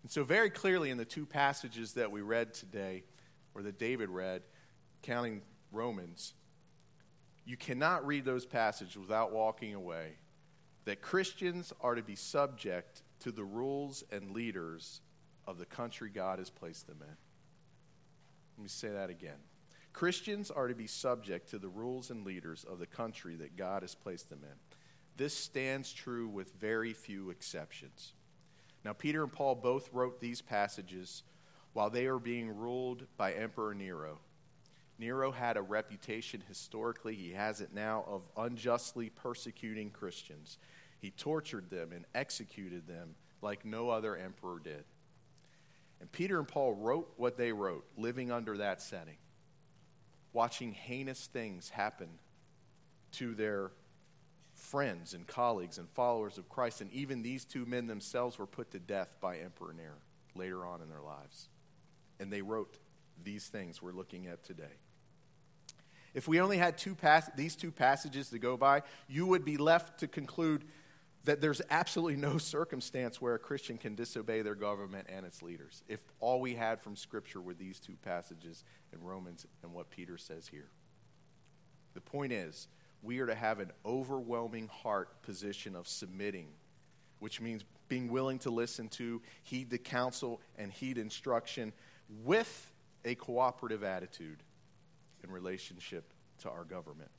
And 0.02 0.12
so, 0.12 0.24
very 0.24 0.50
clearly, 0.50 0.90
in 0.90 0.98
the 0.98 1.06
two 1.06 1.26
passages 1.26 1.94
that 1.94 2.12
we 2.12 2.22
read 2.22 2.54
today, 2.54 3.04
or 3.54 3.62
that 3.62 3.78
David 3.78 4.10
read, 4.10 4.42
counting 5.04 5.42
Romans, 5.72 6.34
you 7.46 7.58
cannot 7.58 8.06
read 8.06 8.26
those 8.26 8.46
passages 8.46 8.98
without 8.98 9.32
walking 9.32 9.76
away 9.76 10.18
that 10.86 11.02
Christians 11.02 11.74
are 11.82 11.96
to 11.96 12.04
be 12.04 12.16
subject 12.16 13.04
to 13.20 13.32
the 13.32 13.44
rules 13.44 14.04
and 14.12 14.32
leaders 14.32 15.02
of 15.48 15.58
the 15.58 15.66
country 15.66 16.10
God 16.10 16.40
has 16.40 16.50
placed 16.50 16.88
them 16.88 16.98
in. 17.02 17.16
Let 18.58 18.64
me 18.64 18.70
say 18.70 18.90
that 18.90 19.10
again. 19.10 19.40
Christians 19.94 20.52
are 20.52 20.68
to 20.68 20.76
be 20.76 20.88
subject 20.88 21.50
to 21.52 21.60
the 21.60 21.70
rules 21.70 22.10
and 22.10 22.26
leaders 22.26 22.66
of 22.70 22.80
the 22.80 22.86
country 22.86 23.36
that 23.36 23.56
God 23.56 23.82
has 23.82 23.96
placed 23.96 24.30
them 24.30 24.42
in. 24.44 24.78
This 25.18 25.34
stands 25.34 25.94
true 25.94 26.28
with 26.28 26.54
very 26.60 26.92
few 26.94 27.30
exceptions. 27.30 28.14
Now, 28.84 28.94
Peter 28.94 29.24
and 29.24 29.32
Paul 29.32 29.56
both 29.56 29.90
wrote 29.94 30.20
these 30.20 30.42
passages 30.42 31.24
while 31.74 31.90
they 31.90 32.08
were 32.08 32.20
being 32.20 32.50
ruled 32.56 33.06
by 33.18 33.34
Emperor 33.34 33.74
Nero. 33.74 34.20
Nero 34.98 35.32
had 35.32 35.58
a 35.58 35.62
reputation 35.62 36.42
historically, 36.48 37.16
he 37.16 37.32
has 37.32 37.60
it 37.62 37.74
now, 37.74 38.06
of 38.08 38.22
unjustly 38.38 39.10
persecuting 39.10 39.90
Christians. 39.90 40.58
He 41.00 41.12
tortured 41.12 41.70
them 41.70 41.92
and 41.92 42.06
executed 42.14 42.88
them 42.88 43.16
like 43.42 43.66
no 43.66 43.90
other 43.90 44.16
emperor 44.16 44.60
did. 44.64 44.86
And 46.06 46.12
Peter 46.12 46.38
and 46.38 46.48
Paul 46.48 46.76
wrote 46.76 47.12
what 47.18 47.36
they 47.36 47.52
wrote, 47.52 47.84
living 47.98 48.32
under 48.32 48.58
that 48.58 48.80
setting, 48.80 49.18
watching 50.34 50.72
heinous 50.72 51.26
things 51.26 51.70
happen 51.70 52.10
to 53.14 53.34
their 53.34 53.72
friends 54.54 55.16
and 55.16 55.26
colleagues 55.26 55.80
and 55.80 55.90
followers 55.90 56.38
of 56.38 56.48
Christ. 56.48 56.82
And 56.82 56.94
even 56.94 57.24
these 57.24 57.44
two 57.44 57.66
men 57.66 57.88
themselves 57.88 58.38
were 58.38 58.46
put 58.46 58.70
to 58.74 58.80
death 58.80 59.18
by 59.20 59.38
Emperor 59.38 59.74
Nero 59.74 59.96
later 60.36 60.64
on 60.64 60.84
in 60.84 60.90
their 60.90 61.02
lives. 61.02 61.50
And 62.20 62.32
they 62.32 62.44
wrote 62.44 62.78
these 63.24 63.48
things 63.48 63.82
we're 63.82 63.92
looking 63.92 64.28
at 64.28 64.44
today. 64.44 64.78
If 66.14 66.28
we 66.28 66.40
only 66.40 66.60
had 66.60 66.78
two 66.78 66.94
pas- 66.94 67.32
these 67.36 67.56
two 67.56 67.72
passages 67.72 68.30
to 68.30 68.38
go 68.38 68.58
by, 68.58 68.84
you 69.08 69.26
would 69.26 69.44
be 69.44 69.58
left 69.58 70.02
to 70.02 70.08
conclude 70.08 70.66
that 71.26 71.42
there's 71.42 71.62
absolutely 71.70 72.16
no 72.16 72.38
circumstance 72.38 73.20
where 73.20 73.36
a 73.36 73.40
Christian 73.40 73.78
can 73.78 73.96
disobey 73.96 74.42
their 74.42 74.56
government 74.56 75.08
and 75.10 75.26
its 75.26 75.42
leaders. 75.42 75.84
If 75.88 76.02
all 76.20 76.40
we 76.40 76.54
had 76.54 76.80
from 76.80 76.96
Scripture 76.96 77.42
were 77.42 77.54
these 77.54 77.80
two 77.80 77.98
passages 78.04 78.64
in 78.94 79.02
Romans 79.02 79.46
and 79.64 79.74
what 79.74 79.90
Peter 79.90 80.18
says 80.18 80.48
here. 80.48 80.70
The 81.94 82.02
point 82.02 82.32
is, 82.32 82.68
we 83.02 83.20
are 83.20 83.28
to 83.28 83.36
have 83.36 83.60
an 83.60 83.72
overwhelming 83.86 84.68
heart 84.68 85.22
position 85.24 85.76
of 85.76 85.88
submitting, 85.88 86.48
which 87.20 87.42
means 87.42 87.64
being 87.88 88.12
willing 88.12 88.40
to 88.40 88.50
listen 88.50 88.88
to, 88.90 89.22
heed 89.44 89.70
the 89.70 89.78
counsel, 89.78 90.42
and 90.58 90.72
heed 90.72 90.98
instruction 90.98 91.72
with 92.24 92.72
a 93.04 93.16
cooperative 93.16 93.84
attitude 93.84 94.44
in 95.24 95.32
relationship 95.32 96.14
to 96.42 96.50
our 96.50 96.64
government. 96.64 97.12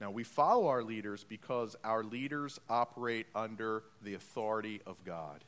Now, 0.00 0.10
we 0.10 0.24
follow 0.24 0.66
our 0.66 0.82
leaders 0.82 1.24
because 1.24 1.76
our 1.84 2.02
leaders 2.02 2.58
operate 2.68 3.26
under 3.34 3.84
the 4.02 4.14
authority 4.14 4.80
of 4.86 5.02
God. 5.04 5.44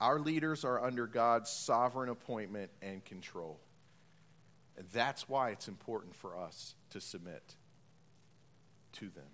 Our 0.00 0.18
leaders 0.18 0.64
are 0.64 0.82
under 0.82 1.06
God's 1.06 1.50
sovereign 1.50 2.10
appointment 2.10 2.70
and 2.82 3.04
control. 3.04 3.60
And 4.76 4.86
that's 4.92 5.28
why 5.28 5.50
it's 5.50 5.68
important 5.68 6.14
for 6.14 6.36
us 6.36 6.74
to 6.90 7.00
submit 7.00 7.54
to 8.94 9.08
them. 9.08 9.30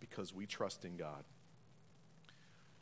Because 0.00 0.34
we 0.34 0.46
trust 0.46 0.84
in 0.84 0.96
God. 0.96 1.24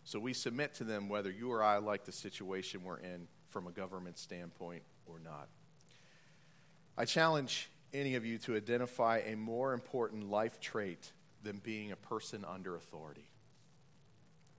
So 0.05 0.19
we 0.19 0.33
submit 0.33 0.75
to 0.75 0.85
them 0.85 1.09
whether 1.09 1.31
you 1.31 1.53
or 1.53 1.63
I 1.63 1.79
like 1.79 2.05
the 2.05 2.13
situation 2.13 2.83
we're 2.83 2.99
in 2.99 3.29
from 3.49 3.67
a 3.67 3.71
government 3.71 4.19
standpoint 4.19 4.83
or 5.07 5.21
not. 5.23 5.49
I 7.01 7.07
challenge 7.07 7.71
any 7.95 8.15
of 8.17 8.27
you 8.27 8.37
to 8.41 8.55
identify 8.55 9.23
a 9.25 9.35
more 9.35 9.73
important 9.73 10.29
life 10.29 10.61
trait 10.61 11.13
than 11.43 11.57
being 11.57 11.93
a 11.93 11.97
person 11.97 12.45
under 12.45 12.77
authority. 12.77 13.31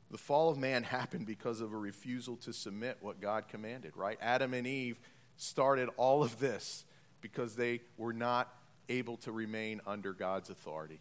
The 0.09 0.17
fall 0.17 0.49
of 0.49 0.57
man 0.57 0.81
happened 0.97 1.27
because 1.27 1.61
of 1.61 1.71
a 1.71 1.77
refusal 1.77 2.37
to 2.37 2.51
submit 2.51 2.97
what 2.99 3.21
God 3.21 3.47
commanded, 3.47 3.95
right? 3.95 4.17
Adam 4.19 4.55
and 4.55 4.65
Eve 4.65 4.99
started 5.37 5.87
all 5.97 6.23
of 6.23 6.39
this 6.39 6.83
because 7.21 7.55
they 7.55 7.81
were 7.95 8.11
not 8.11 8.51
able 8.89 9.17
to 9.17 9.31
remain 9.31 9.79
under 9.85 10.11
God's 10.11 10.49
authority. 10.49 10.99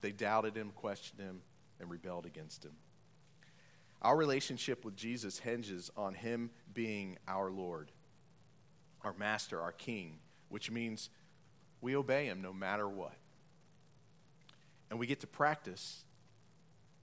They 0.00 0.12
doubted 0.12 0.56
him, 0.56 0.72
questioned 0.74 1.20
him, 1.20 1.42
and 1.78 1.90
rebelled 1.90 2.24
against 2.24 2.64
him. 2.64 2.72
Our 4.00 4.16
relationship 4.16 4.86
with 4.86 4.96
Jesus 4.96 5.40
hinges 5.40 5.90
on 5.94 6.14
him 6.14 6.48
being 6.72 7.18
our 7.28 7.50
Lord, 7.50 7.92
our 9.04 9.12
master, 9.18 9.60
our 9.60 9.72
king, 9.72 10.20
which 10.50 10.70
means 10.70 11.08
we 11.80 11.96
obey 11.96 12.26
him 12.26 12.42
no 12.42 12.52
matter 12.52 12.86
what. 12.86 13.14
And 14.90 14.98
we 14.98 15.06
get 15.06 15.20
to 15.20 15.26
practice 15.26 16.04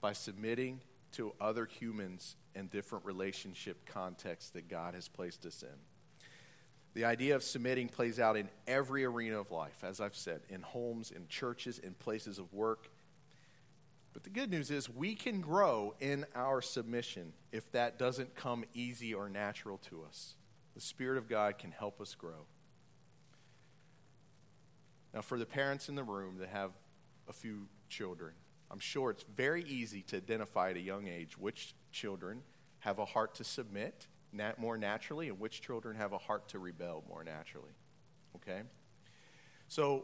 by 0.02 0.14
submitting 0.14 0.82
to 1.14 1.34
other 1.42 1.66
humans 1.66 2.36
in 2.54 2.68
different 2.68 3.06
relationship 3.06 3.86
contexts 3.86 4.52
that 4.52 4.68
God 4.68 4.94
has 4.94 5.08
placed 5.08 5.46
us 5.46 5.64
in. 5.64 5.76
The 6.94 7.06
idea 7.06 7.36
of 7.36 7.44
submitting 7.44 7.90
plays 7.90 8.20
out 8.20 8.38
in 8.38 8.50
every 8.68 9.06
arena 9.06 9.40
of 9.40 9.52
life, 9.52 9.84
as 9.84 10.02
I've 10.02 10.16
said, 10.16 10.42
in 10.50 10.62
homes, 10.62 11.12
in 11.12 11.28
churches, 11.28 11.80
in 11.80 11.94
places 11.94 12.40
of 12.40 12.52
work. 12.54 12.90
But 14.14 14.24
the 14.24 14.30
good 14.32 14.50
news 14.50 14.72
is 14.72 14.90
we 14.90 15.14
can 15.14 15.40
grow 15.42 15.94
in 16.00 16.26
our 16.34 16.62
submission 16.62 17.34
if 17.52 17.72
that 17.72 18.00
doesn't 18.00 18.36
come 18.36 18.66
easy 18.74 19.14
or 19.14 19.30
natural 19.30 19.78
to 19.90 20.04
us. 20.04 20.34
The 20.74 20.82
Spirit 20.82 21.20
of 21.20 21.30
God 21.30 21.60
can 21.60 21.72
help 21.72 22.02
us 22.02 22.16
grow. 22.16 22.48
Now, 25.18 25.22
for 25.22 25.40
the 25.40 25.48
parents 25.48 25.90
in 25.90 25.96
the 25.96 26.04
room 26.04 26.38
that 26.38 26.50
have 26.50 26.74
a 27.28 27.34
few 27.34 27.66
children, 27.90 28.34
I'm 28.70 28.78
sure 28.78 29.10
it's 29.10 29.26
very 29.36 29.64
easy 29.64 30.04
to 30.04 30.18
identify 30.18 30.70
at 30.70 30.76
a 30.76 30.80
young 30.80 31.08
age 31.08 31.36
which 31.40 31.74
children 31.92 32.44
have 32.82 33.00
a 33.00 33.06
heart 33.06 33.34
to 33.34 33.44
submit 33.44 34.06
nat- 34.32 34.60
more 34.60 34.78
naturally 34.78 35.30
and 35.30 35.40
which 35.40 35.60
children 35.62 35.96
have 35.96 36.14
a 36.14 36.20
heart 36.20 36.48
to 36.50 36.60
rebel 36.60 37.04
more 37.10 37.24
naturally. 37.24 37.72
Okay? 38.36 38.62
So, 39.68 40.04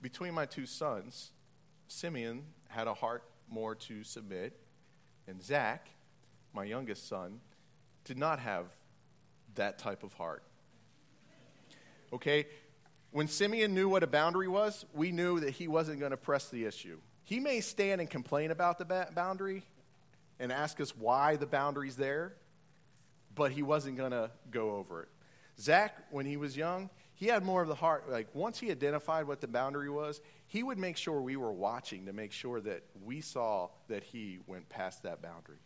between 0.00 0.32
my 0.32 0.46
two 0.46 0.64
sons, 0.64 1.32
Simeon 1.86 2.44
had 2.68 2.86
a 2.86 2.94
heart 2.94 3.24
more 3.50 3.74
to 3.74 4.02
submit, 4.04 4.58
and 5.28 5.42
Zach, 5.42 5.90
my 6.54 6.64
youngest 6.64 7.10
son, 7.10 7.40
did 8.04 8.16
not 8.16 8.38
have 8.38 8.68
that 9.56 9.78
type 9.78 10.02
of 10.02 10.14
heart. 10.14 10.44
Okay? 12.10 12.46
When 13.14 13.28
Simeon 13.28 13.74
knew 13.74 13.88
what 13.88 14.02
a 14.02 14.08
boundary 14.08 14.48
was, 14.48 14.84
we 14.92 15.12
knew 15.12 15.38
that 15.38 15.50
he 15.50 15.68
wasn't 15.68 16.00
going 16.00 16.10
to 16.10 16.16
press 16.16 16.48
the 16.48 16.64
issue. 16.64 16.98
He 17.22 17.38
may 17.38 17.60
stand 17.60 18.00
and 18.00 18.10
complain 18.10 18.50
about 18.50 18.76
the 18.76 19.06
boundary 19.14 19.62
and 20.40 20.50
ask 20.50 20.80
us 20.80 20.96
why 20.96 21.36
the 21.36 21.46
boundary's 21.46 21.94
there, 21.94 22.34
but 23.32 23.52
he 23.52 23.62
wasn't 23.62 23.98
going 23.98 24.10
to 24.10 24.32
go 24.50 24.72
over 24.72 25.02
it. 25.04 25.08
Zach, 25.60 25.96
when 26.10 26.26
he 26.26 26.36
was 26.36 26.56
young, 26.56 26.90
he 27.14 27.26
had 27.26 27.44
more 27.44 27.62
of 27.62 27.68
the 27.68 27.76
heart. 27.76 28.10
Like, 28.10 28.34
once 28.34 28.58
he 28.58 28.72
identified 28.72 29.28
what 29.28 29.40
the 29.40 29.46
boundary 29.46 29.90
was, 29.90 30.20
he 30.48 30.64
would 30.64 30.76
make 30.76 30.96
sure 30.96 31.20
we 31.20 31.36
were 31.36 31.52
watching 31.52 32.06
to 32.06 32.12
make 32.12 32.32
sure 32.32 32.60
that 32.62 32.82
we 33.04 33.20
saw 33.20 33.68
that 33.86 34.02
he 34.02 34.40
went 34.48 34.68
past 34.68 35.04
that 35.04 35.22
boundary. 35.22 35.60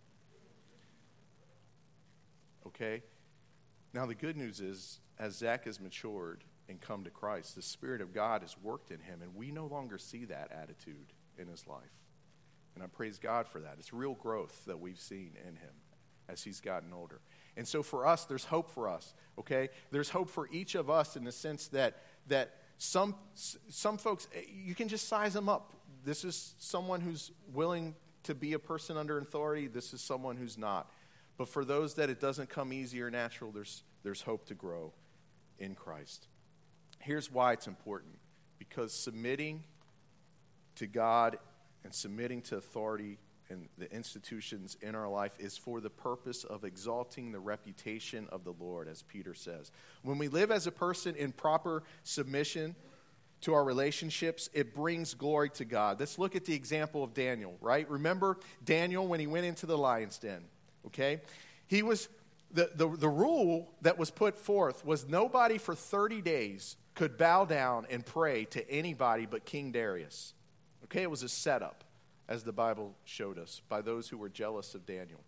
Okay? 2.66 3.02
Now, 3.94 4.04
the 4.04 4.14
good 4.14 4.36
news 4.36 4.60
is, 4.60 5.00
as 5.18 5.38
Zach 5.38 5.64
has 5.64 5.80
matured 5.80 6.44
and 6.68 6.80
come 6.80 7.04
to 7.04 7.10
Christ, 7.10 7.54
the 7.54 7.62
Spirit 7.62 8.00
of 8.00 8.12
God 8.12 8.42
has 8.42 8.56
worked 8.62 8.90
in 8.90 9.00
him, 9.00 9.22
and 9.22 9.34
we 9.34 9.50
no 9.50 9.66
longer 9.66 9.98
see 9.98 10.24
that 10.26 10.50
attitude 10.52 11.12
in 11.38 11.48
his 11.48 11.66
life. 11.66 11.80
And 12.74 12.84
I 12.84 12.86
praise 12.86 13.18
God 13.18 13.48
for 13.48 13.60
that. 13.60 13.76
It's 13.78 13.92
real 13.92 14.14
growth 14.14 14.64
that 14.66 14.78
we've 14.78 15.00
seen 15.00 15.32
in 15.46 15.56
him 15.56 15.74
as 16.28 16.42
he's 16.42 16.60
gotten 16.60 16.92
older. 16.92 17.20
And 17.56 17.66
so 17.66 17.82
for 17.82 18.06
us, 18.06 18.24
there's 18.24 18.44
hope 18.44 18.70
for 18.70 18.88
us, 18.88 19.14
okay? 19.38 19.70
There's 19.90 20.10
hope 20.10 20.28
for 20.28 20.48
each 20.52 20.74
of 20.74 20.90
us 20.90 21.16
in 21.16 21.24
the 21.24 21.32
sense 21.32 21.68
that, 21.68 22.02
that 22.28 22.54
some, 22.76 23.14
some 23.34 23.98
folks, 23.98 24.28
eh, 24.34 24.42
you 24.64 24.74
can 24.74 24.88
just 24.88 25.08
size 25.08 25.32
them 25.32 25.48
up. 25.48 25.74
This 26.04 26.24
is 26.24 26.54
someone 26.58 27.00
who's 27.00 27.32
willing 27.52 27.94
to 28.24 28.34
be 28.34 28.52
a 28.52 28.58
person 28.58 28.96
under 28.96 29.18
authority, 29.18 29.66
this 29.66 29.92
is 29.94 30.00
someone 30.00 30.36
who's 30.36 30.58
not. 30.58 30.90
But 31.36 31.48
for 31.48 31.64
those 31.64 31.94
that 31.94 32.10
it 32.10 32.20
doesn't 32.20 32.50
come 32.50 32.72
easy 32.72 33.00
or 33.00 33.10
natural, 33.10 33.50
there's, 33.50 33.82
there's 34.02 34.22
hope 34.22 34.46
to 34.46 34.54
grow 34.54 34.92
in 35.58 35.74
Christ. 35.74 36.26
Here's 37.00 37.30
why 37.30 37.52
it's 37.52 37.66
important 37.66 38.14
because 38.58 38.92
submitting 38.92 39.64
to 40.76 40.86
God 40.86 41.38
and 41.84 41.94
submitting 41.94 42.42
to 42.42 42.56
authority 42.56 43.18
and 43.50 43.68
the 43.78 43.90
institutions 43.92 44.76
in 44.82 44.94
our 44.94 45.08
life 45.08 45.32
is 45.38 45.56
for 45.56 45.80
the 45.80 45.90
purpose 45.90 46.44
of 46.44 46.64
exalting 46.64 47.32
the 47.32 47.38
reputation 47.38 48.28
of 48.30 48.44
the 48.44 48.52
Lord, 48.60 48.88
as 48.88 49.02
Peter 49.02 49.32
says. 49.32 49.70
When 50.02 50.18
we 50.18 50.28
live 50.28 50.50
as 50.50 50.66
a 50.66 50.72
person 50.72 51.14
in 51.14 51.32
proper 51.32 51.82
submission 52.02 52.74
to 53.40 53.54
our 53.54 53.64
relationships, 53.64 54.50
it 54.52 54.74
brings 54.74 55.14
glory 55.14 55.48
to 55.50 55.64
God. 55.64 55.98
Let's 56.00 56.18
look 56.18 56.36
at 56.36 56.44
the 56.44 56.54
example 56.54 57.02
of 57.02 57.14
Daniel, 57.14 57.56
right? 57.60 57.88
Remember 57.88 58.38
Daniel 58.64 59.06
when 59.06 59.20
he 59.20 59.26
went 59.26 59.46
into 59.46 59.64
the 59.64 59.78
lion's 59.78 60.18
den, 60.18 60.44
okay? 60.86 61.20
He 61.68 61.82
was, 61.82 62.08
the, 62.50 62.70
the, 62.74 62.88
the 62.88 63.08
rule 63.08 63.70
that 63.82 63.98
was 63.98 64.10
put 64.10 64.36
forth 64.36 64.84
was 64.84 65.06
nobody 65.06 65.58
for 65.58 65.74
30 65.74 66.22
days 66.22 66.76
could 66.94 67.16
bow 67.16 67.44
down 67.44 67.86
and 67.90 68.04
pray 68.04 68.44
to 68.46 68.68
anybody 68.70 69.26
but 69.26 69.44
King 69.44 69.70
Darius. 69.70 70.34
Okay, 70.84 71.02
it 71.02 71.10
was 71.10 71.22
a 71.22 71.28
setup, 71.28 71.84
as 72.28 72.42
the 72.42 72.52
Bible 72.52 72.94
showed 73.04 73.38
us, 73.38 73.60
by 73.68 73.80
those 73.82 74.08
who 74.08 74.16
were 74.16 74.28
jealous 74.28 74.74
of 74.74 74.86
Daniel. 74.86 75.20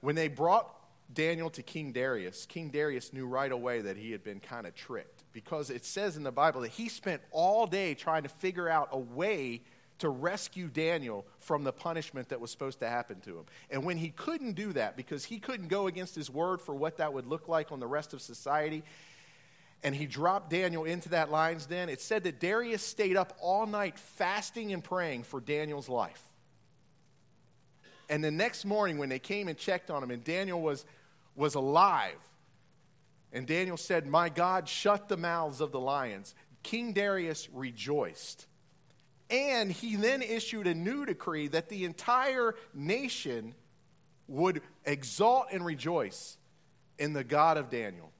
When 0.00 0.14
they 0.14 0.28
brought 0.28 0.68
Daniel 1.12 1.50
to 1.50 1.62
King 1.62 1.92
Darius, 1.92 2.46
King 2.46 2.70
Darius 2.70 3.12
knew 3.12 3.26
right 3.26 3.50
away 3.50 3.80
that 3.80 3.96
he 3.96 4.12
had 4.12 4.22
been 4.22 4.40
kind 4.40 4.66
of 4.66 4.74
tricked 4.74 5.24
because 5.32 5.70
it 5.70 5.84
says 5.84 6.16
in 6.16 6.22
the 6.22 6.32
Bible 6.32 6.60
that 6.60 6.70
he 6.70 6.88
spent 6.88 7.22
all 7.30 7.66
day 7.66 7.94
trying 7.94 8.22
to 8.22 8.28
figure 8.28 8.68
out 8.68 8.88
a 8.92 8.98
way 8.98 9.62
to 10.00 10.08
rescue 10.08 10.68
Daniel 10.68 11.26
from 11.38 11.64
the 11.64 11.72
punishment 11.72 12.28
that 12.30 12.40
was 12.40 12.50
supposed 12.50 12.80
to 12.80 12.88
happen 12.88 13.20
to 13.20 13.38
him. 13.38 13.44
And 13.70 13.84
when 13.84 13.96
he 13.96 14.10
couldn't 14.10 14.52
do 14.52 14.72
that 14.72 14.96
because 14.96 15.24
he 15.24 15.38
couldn't 15.38 15.68
go 15.68 15.86
against 15.86 16.14
his 16.14 16.30
word 16.30 16.60
for 16.60 16.74
what 16.74 16.98
that 16.98 17.12
would 17.12 17.26
look 17.26 17.48
like 17.48 17.72
on 17.72 17.80
the 17.80 17.86
rest 17.86 18.12
of 18.12 18.20
society, 18.20 18.82
and 19.82 19.94
he 19.94 20.06
dropped 20.06 20.50
Daniel 20.50 20.84
into 20.84 21.10
that 21.10 21.30
lion's 21.30 21.66
den, 21.66 21.88
it 21.88 22.00
said 22.00 22.24
that 22.24 22.40
Darius 22.40 22.82
stayed 22.82 23.16
up 23.16 23.36
all 23.40 23.66
night 23.66 23.98
fasting 23.98 24.72
and 24.72 24.84
praying 24.84 25.22
for 25.22 25.40
Daniel's 25.40 25.88
life. 25.88 26.22
And 28.08 28.22
the 28.24 28.30
next 28.30 28.64
morning, 28.64 28.98
when 28.98 29.08
they 29.08 29.18
came 29.18 29.48
and 29.48 29.56
checked 29.56 29.90
on 29.90 30.02
him, 30.02 30.10
and 30.10 30.24
Daniel 30.24 30.60
was, 30.60 30.84
was 31.36 31.54
alive, 31.54 32.18
and 33.32 33.46
Daniel 33.46 33.76
said, 33.76 34.06
My 34.06 34.28
God, 34.28 34.68
shut 34.68 35.08
the 35.08 35.16
mouths 35.16 35.60
of 35.60 35.72
the 35.72 35.80
lions, 35.80 36.34
King 36.62 36.92
Darius 36.92 37.48
rejoiced. 37.52 38.46
And 39.30 39.70
he 39.70 39.96
then 39.96 40.22
issued 40.22 40.66
a 40.66 40.74
new 40.74 41.06
decree 41.06 41.48
that 41.48 41.68
the 41.68 41.84
entire 41.84 42.56
nation 42.74 43.54
would 44.26 44.62
exalt 44.84 45.46
and 45.52 45.64
rejoice 45.64 46.36
in 46.98 47.12
the 47.12 47.24
God 47.24 47.56
of 47.56 47.70
Daniel. 47.70 48.12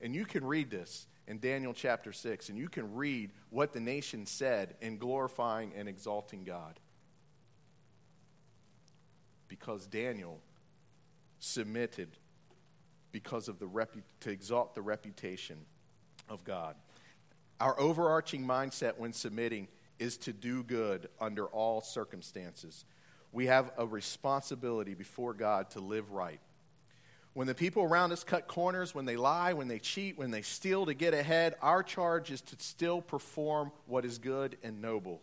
And 0.00 0.14
you 0.14 0.24
can 0.24 0.44
read 0.44 0.70
this 0.70 1.06
in 1.26 1.38
Daniel 1.38 1.74
chapter 1.74 2.12
6, 2.12 2.48
and 2.48 2.58
you 2.58 2.68
can 2.68 2.94
read 2.94 3.30
what 3.50 3.72
the 3.72 3.80
nation 3.80 4.26
said 4.26 4.74
in 4.80 4.98
glorifying 4.98 5.72
and 5.76 5.88
exalting 5.88 6.44
God. 6.44 6.80
Because 9.46 9.86
Daniel 9.86 10.40
submitted 11.38 12.08
because 13.12 13.48
of 13.48 13.58
the 13.58 13.66
repu- 13.66 14.02
to 14.20 14.30
exalt 14.30 14.74
the 14.74 14.82
reputation 14.82 15.58
of 16.28 16.44
God. 16.44 16.76
Our 17.60 17.78
overarching 17.78 18.44
mindset 18.46 18.96
when 18.96 19.12
submitting 19.12 19.68
is 20.00 20.16
to 20.16 20.32
do 20.32 20.64
good 20.64 21.08
under 21.20 21.46
all 21.46 21.80
circumstances. 21.80 22.84
We 23.30 23.46
have 23.46 23.70
a 23.78 23.86
responsibility 23.86 24.94
before 24.94 25.34
God 25.34 25.70
to 25.70 25.80
live 25.80 26.10
right. 26.10 26.40
When 27.32 27.46
the 27.46 27.54
people 27.54 27.84
around 27.84 28.10
us 28.10 28.24
cut 28.24 28.48
corners, 28.48 28.92
when 28.92 29.04
they 29.04 29.16
lie, 29.16 29.52
when 29.52 29.68
they 29.68 29.78
cheat, 29.78 30.18
when 30.18 30.32
they 30.32 30.42
steal 30.42 30.86
to 30.86 30.94
get 30.94 31.14
ahead, 31.14 31.54
our 31.62 31.84
charge 31.84 32.32
is 32.32 32.40
to 32.40 32.56
still 32.58 33.00
perform 33.00 33.70
what 33.86 34.04
is 34.04 34.18
good 34.18 34.56
and 34.64 34.82
noble 34.82 35.20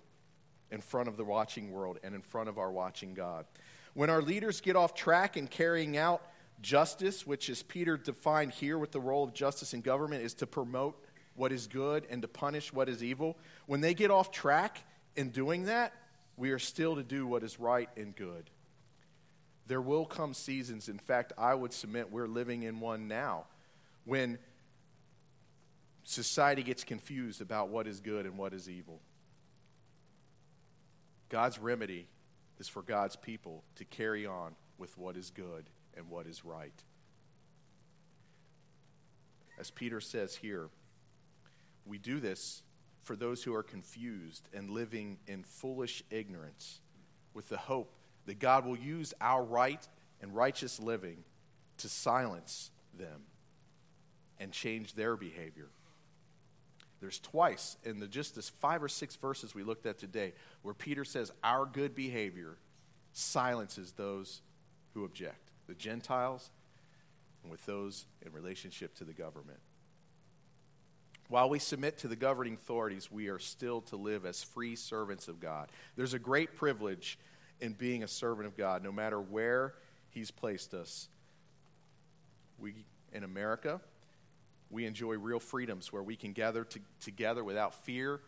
in 0.72 0.80
front 0.80 1.10
of 1.10 1.18
the 1.18 1.26
watching 1.26 1.72
world 1.72 2.00
and 2.04 2.16
in 2.16 2.22
front 2.22 2.48
of 2.48 2.58
our 2.58 2.72
watching 2.72 3.14
God. 3.14 3.46
When 3.94 4.10
our 4.10 4.22
leaders 4.22 4.62
get 4.62 4.78
off 4.78 4.94
track 4.94 5.36
in 5.36 5.48
carrying 5.48 5.98
out 5.98 6.22
justice, 6.62 7.28
which 7.28 7.50
is 7.50 7.62
Peter 7.64 7.98
defined 7.98 8.52
here 8.52 8.78
with 8.78 8.92
the 8.92 9.02
role 9.02 9.24
of 9.24 9.34
justice 9.34 9.74
in 9.74 9.82
government, 9.82 10.24
is 10.24 10.34
to 10.36 10.48
promote 10.48 11.04
what 11.38 11.54
is 11.54 11.68
good 11.68 12.06
and 12.10 12.22
to 12.24 12.28
punish 12.28 12.74
what 12.74 12.90
is 12.90 13.02
evil. 13.02 13.38
When 13.68 13.80
they 13.80 13.94
get 13.94 14.12
off 14.12 14.32
track 14.32 14.84
in 15.16 15.30
doing 15.30 15.66
that, 15.66 15.94
we 16.36 16.52
are 16.52 16.60
still 16.60 16.96
to 16.96 17.04
do 17.04 17.26
what 17.26 17.44
is 17.44 17.60
right 17.60 17.90
and 17.96 18.16
good. 18.16 18.50
There 19.68 19.82
will 19.82 20.06
come 20.06 20.34
seasons, 20.34 20.90
in 20.90 20.98
fact, 20.98 21.34
I 21.38 21.54
would 21.54 21.74
submit 21.74 22.12
we're 22.12 22.28
living 22.28 22.64
in 22.64 22.80
one 22.80 23.08
now, 23.08 23.46
when 24.06 24.38
society 26.04 26.64
gets 26.64 26.84
confused 26.84 27.42
about 27.42 27.70
what 27.70 27.86
is 27.86 28.00
good 28.00 28.26
and 28.26 28.38
what 28.38 28.54
is 28.54 28.70
evil. 28.70 29.02
God's 31.30 31.60
remedy 31.60 32.08
is 32.60 32.70
for 32.70 32.82
God's 32.82 33.18
people 33.18 33.64
to 33.76 33.86
carry 33.86 34.26
on 34.26 34.56
with 34.78 34.98
what 34.98 35.18
is 35.18 35.30
good 35.30 35.66
and 35.98 36.10
what 36.10 36.26
is 36.26 36.46
right. 36.46 36.84
As 39.60 39.70
Peter 39.72 40.00
says 40.00 40.36
here, 40.36 40.70
we 41.88 41.98
do 41.98 42.20
this 42.20 42.64
for 43.04 43.16
those 43.16 43.44
who 43.44 43.54
are 43.54 43.64
confused 43.64 44.50
and 44.54 44.70
living 44.70 45.18
in 45.28 45.44
foolish 45.44 46.04
ignorance 46.10 46.82
with 47.34 47.48
the 47.50 47.58
hope 47.58 47.94
that 48.26 48.40
God 48.40 48.66
will 48.66 48.78
use 48.78 49.14
our 49.22 49.44
right 49.44 49.88
and 50.22 50.36
righteous 50.36 50.80
living 50.80 51.24
to 51.78 51.90
silence 51.90 52.72
them 52.98 53.22
and 54.40 54.52
change 54.52 54.94
their 54.94 55.16
behavior. 55.16 55.70
There's 57.00 57.20
twice 57.20 57.78
in 57.84 58.00
the 58.00 58.08
just 58.08 58.36
this 58.36 58.50
five 58.50 58.82
or 58.84 58.90
six 58.90 59.16
verses 59.16 59.54
we 59.54 59.64
looked 59.64 59.86
at 59.86 60.00
today 60.00 60.34
where 60.64 60.74
Peter 60.74 61.06
says 61.06 61.32
our 61.44 61.66
good 61.66 61.96
behavior 61.96 62.58
silences 63.14 63.92
those 63.94 64.42
who 64.94 65.06
object, 65.06 65.52
the 65.68 65.76
Gentiles 65.76 66.50
and 67.44 67.52
with 67.52 67.66
those 67.66 68.06
in 68.26 68.34
relationship 68.34 68.96
to 68.96 69.04
the 69.04 69.14
government. 69.14 69.60
While 71.30 71.50
we 71.50 71.60
submit 71.60 71.98
to 72.00 72.08
the 72.08 72.16
governing 72.16 72.54
authorities, 72.54 73.12
we 73.12 73.28
are 73.28 73.40
still 73.40 73.82
to 73.82 73.98
live 73.98 74.26
as 74.26 74.44
free 74.44 74.76
servants 74.76 75.28
of 75.28 75.42
God. 75.42 75.70
There's 75.96 76.14
a 76.14 76.20
great 76.20 76.56
privilege 76.56 77.20
in 77.60 77.74
being 77.74 78.04
a 78.04 78.08
servant 78.08 78.48
of 78.48 78.56
God, 78.56 78.84
no 78.84 78.92
matter 78.92 79.20
where 79.20 79.74
He's 80.10 80.32
placed 80.32 80.74
us. 80.74 81.10
We, 82.60 82.74
in 83.12 83.24
America, 83.24 83.82
we 84.70 84.86
enjoy 84.86 85.18
real 85.18 85.40
freedoms 85.40 85.92
where 85.92 86.04
we 86.04 86.16
can 86.16 86.32
gather 86.34 86.64
to, 86.64 86.80
together 87.02 87.44
without 87.44 87.76
fear, 87.76 88.22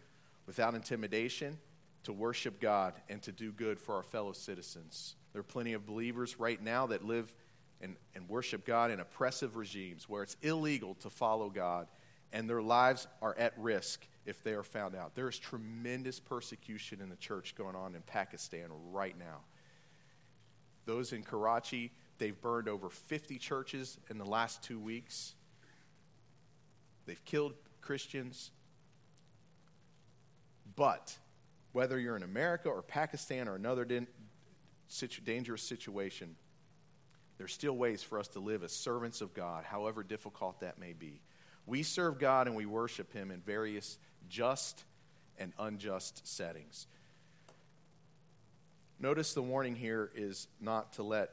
without 0.46 0.76
intimidation, 0.76 1.58
to 2.04 2.14
worship 2.14 2.60
God 2.60 2.94
and 3.10 3.22
to 3.24 3.32
do 3.32 3.52
good 3.52 3.80
for 3.80 3.96
our 3.96 4.04
fellow 4.04 4.34
citizens. 4.34 5.16
There 5.32 5.40
are 5.40 5.44
plenty 5.44 5.74
of 5.74 5.86
believers 5.86 6.40
right 6.40 6.62
now 6.62 6.88
that 6.88 7.06
live 7.06 7.34
and, 7.82 7.96
and 8.14 8.28
worship 8.28 8.66
God 8.66 8.92
in 8.92 9.00
oppressive 9.00 9.56
regimes 9.56 10.10
where 10.10 10.24
it's 10.24 10.36
illegal 10.42 10.96
to 10.96 11.10
follow 11.10 11.50
God 11.50 11.88
and 12.32 12.50
their 12.50 12.62
lives 12.62 13.08
are 13.22 13.36
at 13.38 13.54
risk 13.58 14.08
if 14.26 14.44
they 14.44 14.54
are 14.54 14.63
found 14.63 14.96
out. 14.96 15.15
There 15.15 15.28
is 15.28 15.39
tremendous 15.39 16.20
persecution 16.20 17.02
in 17.02 17.10
the 17.10 17.15
church 17.15 17.56
going 17.56 17.76
on 17.76 17.96
in 17.96 18.02
Pakistan 18.02 18.70
right 18.92 19.18
now. 19.18 19.42
Those 20.86 21.13
in 21.13 21.24
Karachi, 21.24 21.92
they've 22.18 22.39
burned 22.39 22.68
over 22.70 22.89
50 22.89 23.38
churches 23.38 23.98
in 24.10 24.18
the 24.18 24.26
last 24.26 24.63
two 24.63 24.80
weeks. 24.80 25.34
They've 27.06 27.24
killed 27.26 27.54
Christians. 27.82 28.52
But 30.76 31.18
whether 31.72 32.00
you're 32.00 32.15
in 32.15 32.24
America 32.24 32.70
or 32.70 32.82
Pakistan 32.82 33.48
or 33.48 33.56
another 33.56 33.86
dangerous 33.86 35.63
situation, 35.63 36.36
there's 37.38 37.54
still 37.54 37.78
ways 37.78 38.04
for 38.04 38.20
us 38.20 38.28
to 38.30 38.39
live 38.39 38.63
as 38.63 38.72
servants 38.72 39.22
of 39.22 39.34
God, 39.34 39.63
however 39.63 40.04
difficult 40.04 40.60
that 40.60 40.78
may 40.78 40.94
be. 40.94 41.22
We 41.65 41.84
serve 41.84 42.19
God 42.19 42.48
and 42.48 42.56
we 42.56 42.65
worship 42.65 43.13
Him 43.13 43.32
in 43.32 43.41
various 43.41 43.98
just 44.30 44.84
and 45.38 45.54
unjust 45.60 46.28
settings. 46.28 46.88
Notice 49.00 49.34
the 49.34 49.41
warning 49.41 49.76
here 49.76 50.12
is 50.13 50.48
not 50.60 50.93
to 50.93 51.04
let 51.04 51.32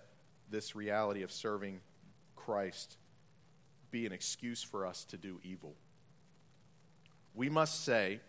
this 0.50 0.76
reality 0.76 1.22
of 1.22 1.32
serving 1.32 1.80
Christ 2.36 2.96
be 3.90 4.06
an 4.06 4.12
excuse 4.12 4.62
for 4.62 4.86
us 4.86 5.04
to 5.06 5.16
do 5.16 5.40
evil. 5.42 5.74
We 7.34 7.48
must 7.48 7.84
say, 7.84 8.20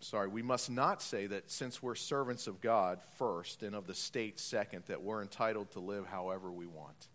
sorry, 0.00 0.28
we 0.28 0.42
must 0.42 0.70
not 0.70 1.02
say 1.02 1.26
that 1.26 1.50
since 1.50 1.82
we're 1.82 1.94
servants 1.94 2.46
of 2.46 2.60
God 2.60 3.00
first 3.18 3.62
and 3.62 3.74
of 3.74 3.86
the 3.86 3.94
state 3.94 4.40
second, 4.40 4.84
that 4.86 5.02
we're 5.02 5.22
entitled 5.22 5.70
to 5.72 5.80
live 5.80 6.06
however 6.06 6.50
we 6.50 6.66
want. 6.66 7.08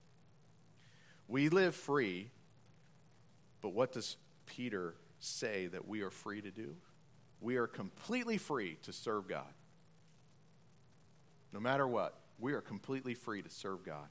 We 1.29 1.49
live 1.49 1.75
free, 1.75 2.31
but 3.61 3.69
what 3.69 3.93
does 3.93 4.17
Peter 4.47 4.95
say 5.19 5.67
that 5.67 5.87
we 5.87 6.01
are 6.01 6.09
free 6.09 6.41
to 6.41 6.49
do? 6.49 6.75
We 7.39 7.57
are 7.57 7.67
completely 7.67 8.39
free 8.39 8.77
to 8.81 8.91
serve 8.91 9.27
God. 9.27 9.53
No 11.53 11.59
matter 11.59 11.87
what, 11.87 12.15
we 12.39 12.53
are 12.53 12.61
completely 12.61 13.13
free 13.13 13.43
to 13.43 13.49
serve 13.49 13.85
God. 13.85 14.07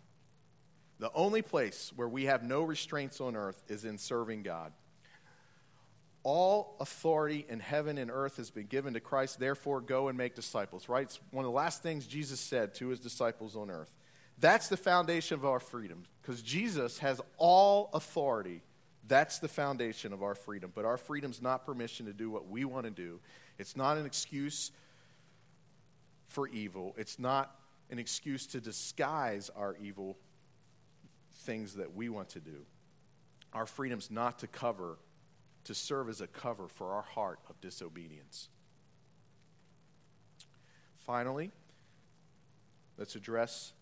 The 1.01 1.11
only 1.13 1.43
place 1.43 1.93
where 1.97 2.09
we 2.09 2.25
have 2.25 2.45
no 2.45 2.63
restraints 2.63 3.21
on 3.21 3.35
earth 3.35 3.63
is 3.69 3.85
in 3.85 3.99
serving 3.99 4.45
God. 4.45 4.73
All 6.23 6.77
authority 6.79 7.47
in 7.49 7.59
heaven 7.59 7.99
and 7.99 8.13
earth 8.13 8.37
has 8.37 8.51
been 8.51 8.67
given 8.67 8.95
to 8.95 9.01
Christ, 9.01 9.41
therefore 9.41 9.81
go 9.81 10.09
and 10.09 10.17
make 10.17 10.37
disciples, 10.37 10.89
right? 10.89 11.05
It's 11.05 11.21
one 11.33 11.45
of 11.45 11.51
the 11.51 11.57
last 11.57 11.83
things 11.83 12.07
Jesus 12.07 12.39
said 12.39 12.75
to 12.77 12.89
his 12.89 13.01
disciples 13.01 13.57
on 13.57 13.71
earth. 13.71 13.95
That's 14.41 14.69
the 14.69 14.77
foundation 14.77 15.37
of 15.37 15.45
our 15.45 15.61
freedom 15.61 16.05
because 16.23 16.43
Jesus 16.43 16.99
has 16.99 17.21
all 17.37 17.91
authority. 17.93 18.63
That's 19.07 19.39
the 19.39 19.49
foundation 19.49 20.13
of 20.13 20.23
our 20.23 20.35
freedom. 20.35 20.71
But 20.75 20.85
our 20.85 20.97
freedom's 20.97 21.43
not 21.43 21.65
permission 21.67 22.07
to 22.07 22.13
do 22.13 22.31
what 22.31 22.49
we 22.49 22.65
want 22.65 22.85
to 22.85 22.91
do. 22.91 23.21
It's 23.59 23.77
not 23.77 23.97
an 23.97 24.07
excuse 24.07 24.71
for 26.27 26.47
evil. 26.49 26.95
It's 26.97 27.19
not 27.19 27.57
an 27.91 27.99
excuse 27.99 28.47
to 28.49 28.61
disguise 28.61 29.51
our 29.57 29.77
evil 29.83 30.19
things 31.41 31.75
that 31.75 31.95
we 31.95 32.09
want 32.09 32.29
to 32.31 32.41
do. 32.41 32.67
Our 33.55 33.67
freedom's 33.67 34.11
not 34.11 34.41
to 34.41 34.47
cover, 34.47 34.99
to 35.65 35.75
serve 35.75 36.11
as 36.11 36.21
a 36.21 36.27
cover 36.27 36.69
for 36.69 36.93
our 36.93 37.03
heart 37.03 37.41
of 37.49 37.61
disobedience. 37.61 38.51
Finally, 40.99 41.51
let's 42.99 43.17
address 43.17 43.73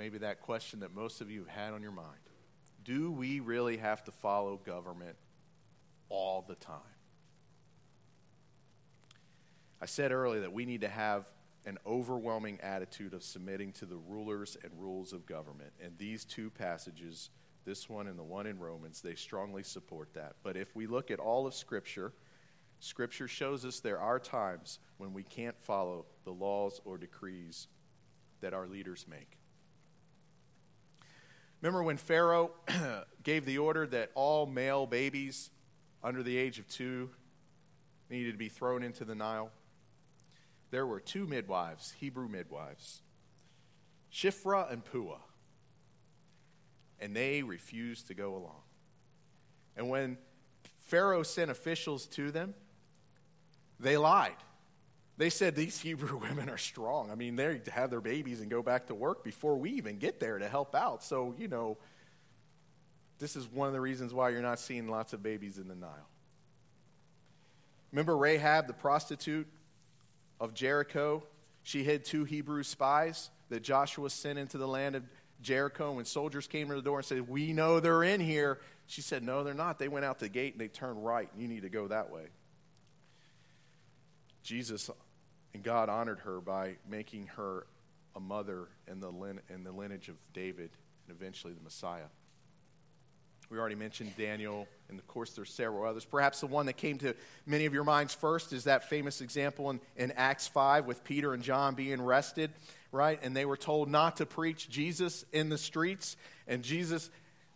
maybe 0.00 0.16
that 0.16 0.40
question 0.40 0.80
that 0.80 0.94
most 0.94 1.20
of 1.20 1.30
you 1.30 1.40
have 1.40 1.48
had 1.48 1.74
on 1.74 1.82
your 1.82 1.92
mind. 1.92 2.08
Do 2.84 3.12
we 3.12 3.40
really 3.40 3.76
have 3.76 4.02
to 4.04 4.10
follow 4.10 4.56
government 4.56 5.14
all 6.08 6.42
the 6.48 6.54
time? 6.54 6.80
I 9.78 9.84
said 9.84 10.10
earlier 10.10 10.40
that 10.40 10.54
we 10.54 10.64
need 10.64 10.80
to 10.80 10.88
have 10.88 11.28
an 11.66 11.76
overwhelming 11.86 12.58
attitude 12.62 13.12
of 13.12 13.22
submitting 13.22 13.72
to 13.72 13.84
the 13.84 13.98
rulers 14.08 14.56
and 14.64 14.72
rules 14.78 15.12
of 15.12 15.26
government. 15.26 15.70
And 15.84 15.92
these 15.98 16.24
two 16.24 16.48
passages, 16.48 17.28
this 17.66 17.86
one 17.86 18.06
and 18.06 18.18
the 18.18 18.22
one 18.22 18.46
in 18.46 18.58
Romans, 18.58 19.02
they 19.02 19.14
strongly 19.14 19.62
support 19.62 20.14
that. 20.14 20.36
But 20.42 20.56
if 20.56 20.74
we 20.74 20.86
look 20.86 21.10
at 21.10 21.20
all 21.20 21.46
of 21.46 21.52
Scripture, 21.52 22.14
Scripture 22.78 23.28
shows 23.28 23.66
us 23.66 23.80
there 23.80 24.00
are 24.00 24.18
times 24.18 24.78
when 24.96 25.12
we 25.12 25.24
can't 25.24 25.60
follow 25.60 26.06
the 26.24 26.32
laws 26.32 26.80
or 26.86 26.96
decrees 26.96 27.68
that 28.40 28.54
our 28.54 28.66
leaders 28.66 29.04
make. 29.06 29.36
Remember 31.60 31.82
when 31.82 31.96
Pharaoh 31.96 32.52
gave 33.22 33.44
the 33.44 33.58
order 33.58 33.86
that 33.86 34.10
all 34.14 34.46
male 34.46 34.86
babies 34.86 35.50
under 36.02 36.22
the 36.22 36.36
age 36.36 36.58
of 36.58 36.66
two 36.68 37.10
needed 38.08 38.32
to 38.32 38.38
be 38.38 38.48
thrown 38.48 38.82
into 38.82 39.04
the 39.04 39.14
Nile? 39.14 39.50
There 40.70 40.86
were 40.86 41.00
two 41.00 41.26
midwives, 41.26 41.92
Hebrew 41.98 42.28
midwives, 42.28 43.02
Shiphrah 44.12 44.72
and 44.72 44.84
Puah, 44.84 45.20
and 46.98 47.14
they 47.14 47.42
refused 47.42 48.06
to 48.08 48.14
go 48.14 48.36
along. 48.36 48.62
And 49.76 49.90
when 49.90 50.16
Pharaoh 50.78 51.22
sent 51.22 51.50
officials 51.50 52.06
to 52.08 52.30
them, 52.30 52.54
they 53.78 53.96
lied. 53.96 54.36
They 55.20 55.28
said 55.28 55.54
these 55.54 55.78
Hebrew 55.78 56.16
women 56.30 56.48
are 56.48 56.56
strong. 56.56 57.10
I 57.10 57.14
mean, 57.14 57.36
they 57.36 57.60
have 57.72 57.90
their 57.90 58.00
babies 58.00 58.40
and 58.40 58.50
go 58.50 58.62
back 58.62 58.86
to 58.86 58.94
work 58.94 59.22
before 59.22 59.58
we 59.58 59.72
even 59.72 59.98
get 59.98 60.18
there 60.18 60.38
to 60.38 60.48
help 60.48 60.74
out. 60.74 61.04
So, 61.04 61.34
you 61.38 61.46
know, 61.46 61.76
this 63.18 63.36
is 63.36 63.46
one 63.46 63.68
of 63.68 63.74
the 63.74 63.82
reasons 63.82 64.14
why 64.14 64.30
you're 64.30 64.40
not 64.40 64.58
seeing 64.58 64.88
lots 64.88 65.12
of 65.12 65.22
babies 65.22 65.58
in 65.58 65.68
the 65.68 65.74
Nile. 65.74 66.08
Remember 67.92 68.16
Rahab, 68.16 68.66
the 68.66 68.72
prostitute 68.72 69.46
of 70.40 70.54
Jericho? 70.54 71.22
She 71.64 71.84
hid 71.84 72.06
two 72.06 72.24
Hebrew 72.24 72.62
spies 72.62 73.28
that 73.50 73.62
Joshua 73.62 74.08
sent 74.08 74.38
into 74.38 74.56
the 74.56 74.68
land 74.68 74.96
of 74.96 75.02
Jericho. 75.42 75.92
When 75.92 76.06
soldiers 76.06 76.46
came 76.46 76.70
to 76.70 76.76
the 76.76 76.80
door 76.80 77.00
and 77.00 77.04
said, 77.04 77.28
We 77.28 77.52
know 77.52 77.78
they're 77.78 78.04
in 78.04 78.22
here, 78.22 78.58
she 78.86 79.02
said, 79.02 79.22
No, 79.22 79.44
they're 79.44 79.52
not. 79.52 79.78
They 79.78 79.88
went 79.88 80.06
out 80.06 80.18
the 80.18 80.30
gate 80.30 80.54
and 80.54 80.60
they 80.62 80.68
turned 80.68 81.04
right. 81.04 81.28
and 81.30 81.42
You 81.42 81.46
need 81.48 81.64
to 81.64 81.68
go 81.68 81.88
that 81.88 82.10
way. 82.10 82.28
Jesus 84.42 84.88
and 85.54 85.62
God 85.62 85.88
honored 85.88 86.20
her 86.20 86.40
by 86.40 86.76
making 86.88 87.26
her 87.36 87.66
a 88.14 88.20
mother 88.20 88.68
in 88.90 89.00
the, 89.00 89.10
lin- 89.10 89.40
in 89.48 89.64
the 89.64 89.72
lineage 89.72 90.08
of 90.08 90.16
David 90.32 90.70
and 91.06 91.16
eventually 91.16 91.52
the 91.52 91.62
Messiah. 91.62 92.08
We 93.50 93.58
already 93.58 93.74
mentioned 93.74 94.12
Daniel, 94.16 94.68
and 94.88 94.96
of 94.96 95.06
course, 95.08 95.32
there's 95.32 95.52
several 95.52 95.84
others. 95.84 96.04
Perhaps 96.04 96.38
the 96.40 96.46
one 96.46 96.66
that 96.66 96.76
came 96.76 96.98
to 96.98 97.14
many 97.46 97.66
of 97.66 97.74
your 97.74 97.82
minds 97.82 98.14
first 98.14 98.52
is 98.52 98.64
that 98.64 98.88
famous 98.88 99.20
example 99.20 99.70
in, 99.70 99.80
in 99.96 100.12
Acts 100.12 100.46
5 100.46 100.86
with 100.86 101.02
Peter 101.02 101.34
and 101.34 101.42
John 101.42 101.74
being 101.74 101.98
arrested, 101.98 102.52
right? 102.92 103.18
And 103.22 103.36
they 103.36 103.44
were 103.44 103.56
told 103.56 103.90
not 103.90 104.18
to 104.18 104.26
preach 104.26 104.68
Jesus 104.68 105.24
in 105.32 105.48
the 105.48 105.58
streets. 105.58 106.16
And 106.46 106.62
Jesus, 106.62 107.10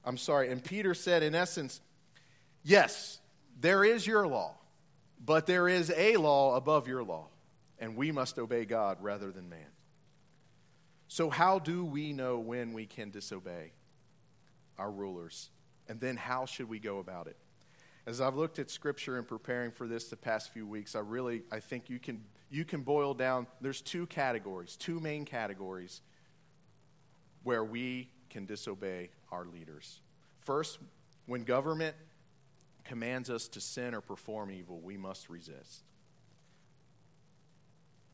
I'm 0.05 0.19
sorry, 0.19 0.51
and 0.51 0.65
Peter 0.65 0.95
said, 0.95 1.23
in 1.23 1.37
essence, 1.37 1.81
yes, 2.65 3.21
there 3.61 3.85
is 3.85 4.05
your 4.05 4.27
law, 4.27 4.57
but 5.25 5.47
there 5.47 5.69
is 5.69 5.93
a 5.97 6.17
law 6.17 6.57
above 6.57 6.89
your 6.89 7.05
law 7.05 7.29
and 7.85 7.97
we 7.97 8.11
must 8.11 8.39
obey 8.39 8.65
God 8.65 8.97
rather 9.03 9.31
than 9.31 9.51
man. 9.51 9.67
So, 11.07 11.29
how 11.29 11.59
do 11.59 11.85
we 11.85 12.15
know 12.15 12.39
when 12.39 12.73
we 12.73 12.87
can 12.87 13.11
disobey 13.11 13.73
our 14.79 14.91
rulers? 14.91 15.51
And 15.87 16.01
then, 16.01 16.17
how 16.17 16.47
should 16.47 16.71
we 16.71 16.79
go 16.79 16.99
about 16.99 17.27
it? 17.27 17.37
As 18.07 18.23
I've 18.23 18.37
looked 18.37 18.59
at 18.59 18.71
Scripture 18.71 19.19
in 19.19 19.25
preparing 19.25 19.71
for 19.71 19.87
this 19.87 20.09
the 20.09 20.17
past 20.17 20.51
few 20.51 20.67
weeks, 20.67 20.95
I 20.95 21.01
really 21.01 21.43
I 21.53 21.61
think 21.61 21.91
you 21.91 21.99
can 21.99 22.25
you 22.51 22.65
can 22.65 22.81
boil 22.81 23.13
down. 23.13 23.47
There's 23.61 23.83
two 23.83 24.07
categories, 24.07 24.77
two 24.77 24.99
main 24.99 25.27
categories, 25.27 26.01
where 27.43 27.65
we 27.65 28.09
can 28.31 28.47
disobey 28.47 29.11
our 29.31 29.45
leaders. 29.45 30.01
First, 30.39 30.79
when 31.27 31.45
government 31.45 31.97
commands 32.83 33.29
us 33.29 33.47
to 33.49 33.61
sin 33.61 33.95
or 33.95 34.01
perform 34.01 34.51
evil, 34.51 34.81
we 34.81 34.97
must 34.97 35.29
resist 35.29 35.83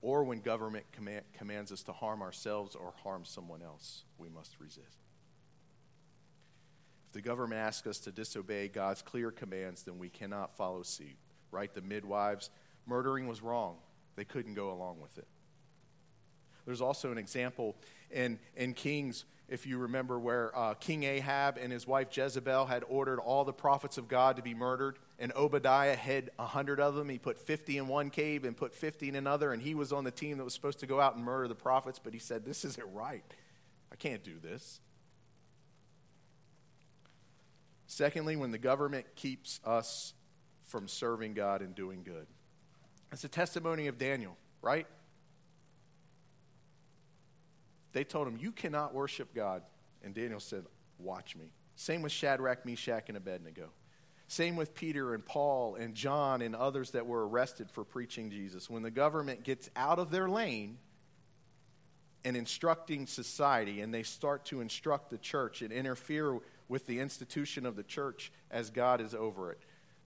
or 0.03 0.25
when 0.25 0.41
government 0.41 0.85
command, 0.93 1.25
commands 1.33 1.73
us 1.73 1.83
to 1.85 1.93
harm 1.93 2.23
ourselves 2.23 2.75
or 2.75 2.93
harm 3.03 3.25
someone 3.25 3.63
else, 3.63 4.05
we 4.19 4.29
must 4.29 4.59
resist. 4.59 4.99
If 7.09 7.15
the 7.15 7.21
government 7.21 7.61
asks 7.61 7.87
us 7.87 7.99
to 8.01 8.13
disobey 8.13 8.69
God's 8.69 9.03
clear 9.03 9.31
commands, 9.31 9.83
then 9.83 9.99
we 9.99 10.09
cannot 10.09 10.57
follow 10.57 10.83
suit. 10.83 11.17
Right? 11.51 11.73
The 11.73 11.83
midwives, 11.83 12.51
murdering 12.87 13.27
was 13.27 13.43
wrong. 13.43 13.77
They 14.17 14.25
couldn't 14.25 14.55
go 14.55 14.73
along 14.73 15.01
with 15.01 15.19
it. 15.19 15.27
There's 16.65 16.81
also 16.81 17.11
an 17.11 17.19
example 17.19 17.77
in, 18.11 18.39
in 18.55 18.75
Kings 18.75 19.25
if 19.51 19.67
you 19.67 19.79
remember, 19.79 20.19
where 20.19 20.57
uh, 20.57 20.75
King 20.75 21.03
Ahab 21.03 21.59
and 21.61 21.73
his 21.73 21.87
wife 21.87 22.17
Jezebel 22.17 22.67
had 22.67 22.85
ordered 22.89 23.19
all 23.19 23.45
the 23.45 23.53
prophets 23.53 23.99
of 23.99 24.07
God 24.07 24.37
to 24.37 24.43
be 24.43 24.55
murdered, 24.55 24.99
and 25.20 25.33
Obadiah 25.37 25.94
had 25.94 26.30
a 26.38 26.46
hundred 26.46 26.80
of 26.80 26.94
them. 26.94 27.11
He 27.11 27.18
put 27.18 27.38
50 27.38 27.76
in 27.76 27.87
one 27.87 28.09
cave 28.09 28.44
and 28.44 28.56
put 28.56 28.74
50 28.74 29.11
in 29.11 29.16
another, 29.16 29.52
and 29.52 29.62
he 29.62 29.74
was 29.74 29.92
on 29.92 30.02
the 30.02 30.11
team 30.11 30.38
that 30.38 30.44
was 30.44 30.54
supposed 30.54 30.80
to 30.80 30.87
go 30.87 30.98
out 30.98 31.14
and 31.14 31.22
murder 31.22 31.46
the 31.46 31.54
prophets, 31.54 32.00
but 32.02 32.14
he 32.14 32.18
said, 32.18 32.44
This 32.44 32.64
isn't 32.64 32.92
right. 32.92 33.22
I 33.92 33.96
can't 33.96 34.24
do 34.24 34.38
this. 34.42 34.80
Secondly, 37.87 38.35
when 38.35 38.50
the 38.50 38.59
government 38.59 39.04
keeps 39.14 39.61
us 39.64 40.14
from 40.62 40.88
serving 40.88 41.35
God 41.35 41.61
and 41.61 41.74
doing 41.74 42.02
good. 42.02 42.26
It's 43.12 43.24
a 43.24 43.28
testimony 43.28 43.88
of 43.88 43.98
Daniel, 43.98 44.37
right? 44.62 44.87
They 47.92 48.04
told 48.04 48.26
him, 48.26 48.38
You 48.40 48.52
cannot 48.52 48.94
worship 48.94 49.35
God. 49.35 49.62
And 50.02 50.14
Daniel 50.14 50.40
said, 50.40 50.64
Watch 50.98 51.37
me. 51.37 51.52
Same 51.74 52.00
with 52.00 52.12
Shadrach, 52.12 52.64
Meshach, 52.64 53.09
and 53.09 53.16
Abednego. 53.16 53.70
Same 54.31 54.55
with 54.55 54.77
Peter 54.77 55.12
and 55.12 55.27
Paul 55.27 55.75
and 55.75 55.93
John 55.93 56.40
and 56.40 56.55
others 56.55 56.93
that 56.93 57.05
were 57.05 57.27
arrested 57.27 57.69
for 57.69 57.83
preaching 57.83 58.31
Jesus. 58.31 58.71
When 58.71 58.85
the 58.85 58.90
government 58.93 59.43
gets 59.43 59.69
out 59.75 59.99
of 59.99 60.12
their 60.12 60.29
lane 60.29 60.79
and 62.25 62.37
instructing 62.37 63.09
society 63.09 63.81
and 63.81 63.93
they 63.93 64.05
start 64.05 64.45
to 64.45 64.61
instruct 64.61 65.11
the 65.11 65.19
church 65.19 65.62
and 65.62 65.73
interfere 65.73 66.38
with 66.69 66.87
the 66.87 67.01
institution 67.01 67.66
of 67.66 67.75
the 67.75 67.83
church 67.83 68.31
as 68.53 68.71
God 68.71 69.00
is 69.00 69.17
over 69.17 69.50
it, 69.50 69.59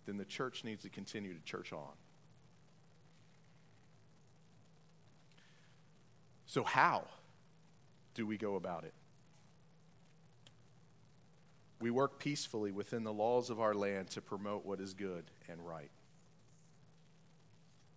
then 0.07 0.17
the 0.17 0.25
church 0.25 0.65
needs 0.65 0.85
to 0.85 0.89
continue 0.89 1.35
to 1.35 1.45
church 1.45 1.75
on. 1.75 1.93
So, 6.47 6.65
how? 6.65 7.05
do 8.15 8.27
we 8.27 8.39
go 8.39 8.55
about 8.55 8.85
it? 8.85 8.95
We 11.81 11.91
work 11.91 12.19
peacefully 12.19 12.71
within 12.71 13.05
the 13.05 13.13
laws 13.13 13.51
of 13.51 13.61
our 13.61 13.75
land 13.75 14.11
to 14.11 14.21
promote 14.21 14.65
what 14.65 14.81
is 14.81 14.95
good 14.95 15.25
and 15.49 15.61
right. 15.67 15.91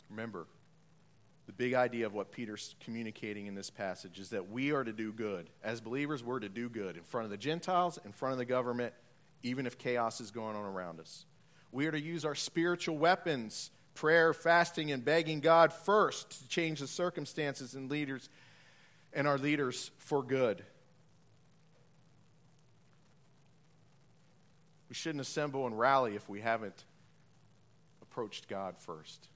Remember, 0.09 0.47
the 1.45 1.53
big 1.53 1.73
idea 1.73 2.05
of 2.05 2.13
what 2.13 2.31
Peter's 2.31 2.75
communicating 2.81 3.47
in 3.47 3.55
this 3.55 3.69
passage 3.69 4.19
is 4.19 4.29
that 4.29 4.49
we 4.49 4.71
are 4.71 4.83
to 4.83 4.91
do 4.91 5.13
good. 5.13 5.49
As 5.63 5.79
believers, 5.79 6.23
we're 6.23 6.39
to 6.39 6.49
do 6.49 6.69
good 6.69 6.97
in 6.97 7.03
front 7.03 7.25
of 7.25 7.31
the 7.31 7.37
Gentiles, 7.37 7.97
in 8.03 8.11
front 8.11 8.33
of 8.33 8.37
the 8.37 8.45
government, 8.45 8.93
even 9.43 9.65
if 9.65 9.77
chaos 9.77 10.19
is 10.19 10.31
going 10.31 10.55
on 10.55 10.65
around 10.65 10.99
us. 10.99 11.25
We 11.71 11.85
are 11.87 11.91
to 11.91 12.01
use 12.01 12.25
our 12.25 12.35
spiritual 12.35 12.97
weapons, 12.97 13.71
prayer, 13.93 14.33
fasting, 14.33 14.91
and 14.91 15.03
begging 15.03 15.39
God 15.39 15.71
first 15.71 16.41
to 16.41 16.47
change 16.49 16.81
the 16.81 16.87
circumstances 16.87 17.75
and 17.75 17.89
leaders 17.89 18.29
and 19.13 19.27
our 19.27 19.37
leaders 19.37 19.91
for 19.97 20.23
good. 20.23 20.63
We 24.89 24.95
shouldn't 24.95 25.21
assemble 25.21 25.65
and 25.65 25.77
rally 25.77 26.15
if 26.15 26.29
we 26.29 26.41
haven't 26.41 26.85
approached 28.01 28.47
God 28.47 28.75
first. 28.79 29.27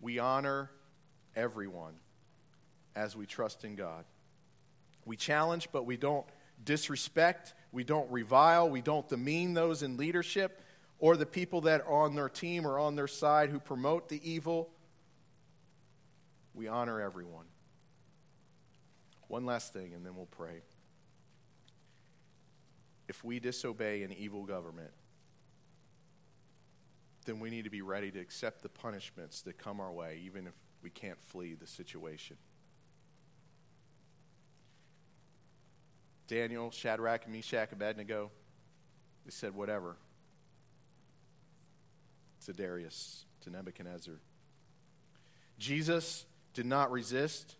We 0.00 0.18
honor 0.18 0.70
everyone 1.34 1.94
as 2.94 3.16
we 3.16 3.26
trust 3.26 3.64
in 3.64 3.74
God. 3.74 4.04
We 5.04 5.16
challenge, 5.16 5.68
but 5.72 5.84
we 5.84 5.96
don't 5.96 6.26
disrespect, 6.64 7.54
we 7.72 7.84
don't 7.84 8.10
revile, 8.10 8.68
we 8.68 8.80
don't 8.80 9.08
demean 9.08 9.54
those 9.54 9.82
in 9.82 9.96
leadership 9.96 10.62
or 10.98 11.16
the 11.16 11.26
people 11.26 11.62
that 11.62 11.82
are 11.82 12.04
on 12.04 12.14
their 12.14 12.28
team 12.28 12.66
or 12.66 12.78
on 12.78 12.96
their 12.96 13.06
side 13.06 13.50
who 13.50 13.60
promote 13.60 14.08
the 14.08 14.20
evil. 14.28 14.70
We 16.54 16.68
honor 16.68 17.00
everyone. 17.00 17.44
One 19.28 19.44
last 19.44 19.72
thing, 19.72 19.92
and 19.92 20.06
then 20.06 20.16
we'll 20.16 20.26
pray. 20.26 20.62
If 23.08 23.24
we 23.24 23.38
disobey 23.38 24.02
an 24.02 24.12
evil 24.12 24.44
government, 24.44 24.90
then 27.24 27.40
we 27.40 27.50
need 27.50 27.64
to 27.64 27.70
be 27.70 27.82
ready 27.82 28.10
to 28.10 28.18
accept 28.18 28.62
the 28.62 28.68
punishments 28.68 29.42
that 29.42 29.58
come 29.58 29.80
our 29.80 29.92
way, 29.92 30.20
even 30.24 30.46
if 30.46 30.54
we 30.82 30.90
can't 30.90 31.20
flee 31.20 31.54
the 31.54 31.66
situation. 31.66 32.36
Daniel, 36.28 36.70
Shadrach, 36.70 37.28
Meshach, 37.28 37.72
Abednego, 37.72 38.30
they 39.24 39.30
said, 39.30 39.54
whatever. 39.54 39.96
To 42.46 42.52
Darius, 42.52 43.24
to 43.42 43.50
Nebuchadnezzar. 43.50 44.14
Jesus 45.58 46.26
did 46.54 46.66
not 46.66 46.90
resist. 46.90 47.56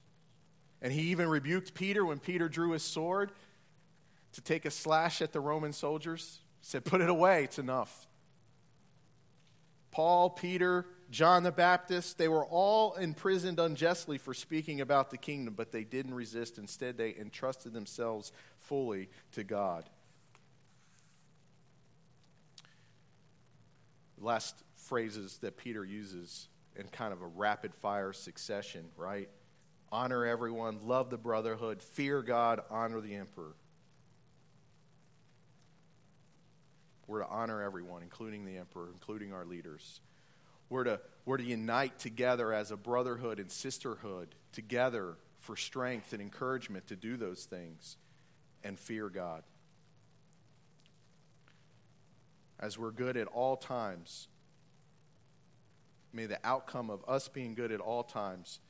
And 0.82 0.92
he 0.92 1.02
even 1.10 1.28
rebuked 1.28 1.74
Peter 1.74 2.04
when 2.04 2.18
Peter 2.18 2.48
drew 2.48 2.72
his 2.72 2.82
sword 2.82 3.32
to 4.36 4.42
take 4.42 4.66
a 4.66 4.70
slash 4.70 5.22
at 5.22 5.32
the 5.32 5.40
Roman 5.40 5.72
soldiers. 5.72 6.40
He 6.60 6.66
said, 6.66 6.84
Put 6.84 7.00
it 7.00 7.08
away, 7.08 7.44
it's 7.44 7.58
enough. 7.58 8.06
Paul, 9.90 10.28
Peter, 10.28 10.84
John 11.10 11.42
the 11.42 11.50
Baptist, 11.50 12.18
they 12.18 12.28
were 12.28 12.44
all 12.44 12.94
imprisoned 12.96 13.58
unjustly 13.58 14.18
for 14.18 14.34
speaking 14.34 14.82
about 14.82 15.10
the 15.10 15.16
kingdom, 15.16 15.54
but 15.56 15.72
they 15.72 15.84
didn't 15.84 16.12
resist. 16.12 16.58
Instead, 16.58 16.98
they 16.98 17.14
entrusted 17.14 17.72
themselves 17.72 18.30
fully 18.58 19.08
to 19.32 19.42
God. 19.42 19.88
Last 24.18 24.62
phrases 24.76 25.38
that 25.38 25.56
Peter 25.56 25.82
uses 25.82 26.48
in 26.76 26.88
kind 26.88 27.14
of 27.14 27.22
a 27.22 27.26
rapid 27.26 27.74
fire 27.74 28.12
succession, 28.12 28.84
right? 28.98 29.30
Honor 29.90 30.26
everyone, 30.26 30.80
love 30.84 31.08
the 31.08 31.16
brotherhood, 31.16 31.82
fear 31.82 32.20
God, 32.20 32.60
honor 32.68 33.00
the 33.00 33.14
emperor. 33.14 33.54
We're 37.06 37.20
to 37.20 37.28
honor 37.28 37.62
everyone, 37.62 38.02
including 38.02 38.44
the 38.44 38.56
emperor, 38.56 38.88
including 38.92 39.32
our 39.32 39.44
leaders. 39.44 40.00
We're 40.68 40.84
to, 40.84 41.00
we're 41.24 41.36
to 41.36 41.44
unite 41.44 41.98
together 41.98 42.52
as 42.52 42.70
a 42.70 42.76
brotherhood 42.76 43.38
and 43.38 43.50
sisterhood, 43.50 44.34
together 44.52 45.16
for 45.38 45.56
strength 45.56 46.12
and 46.12 46.20
encouragement 46.20 46.88
to 46.88 46.96
do 46.96 47.16
those 47.16 47.44
things 47.44 47.96
and 48.64 48.78
fear 48.78 49.08
God. 49.08 49.44
As 52.58 52.78
we're 52.78 52.90
good 52.90 53.16
at 53.16 53.28
all 53.28 53.56
times, 53.56 54.28
may 56.12 56.26
the 56.26 56.38
outcome 56.42 56.90
of 56.90 57.04
us 57.06 57.28
being 57.28 57.54
good 57.54 57.70
at 57.70 57.80
all 57.80 58.02
times 58.02 58.60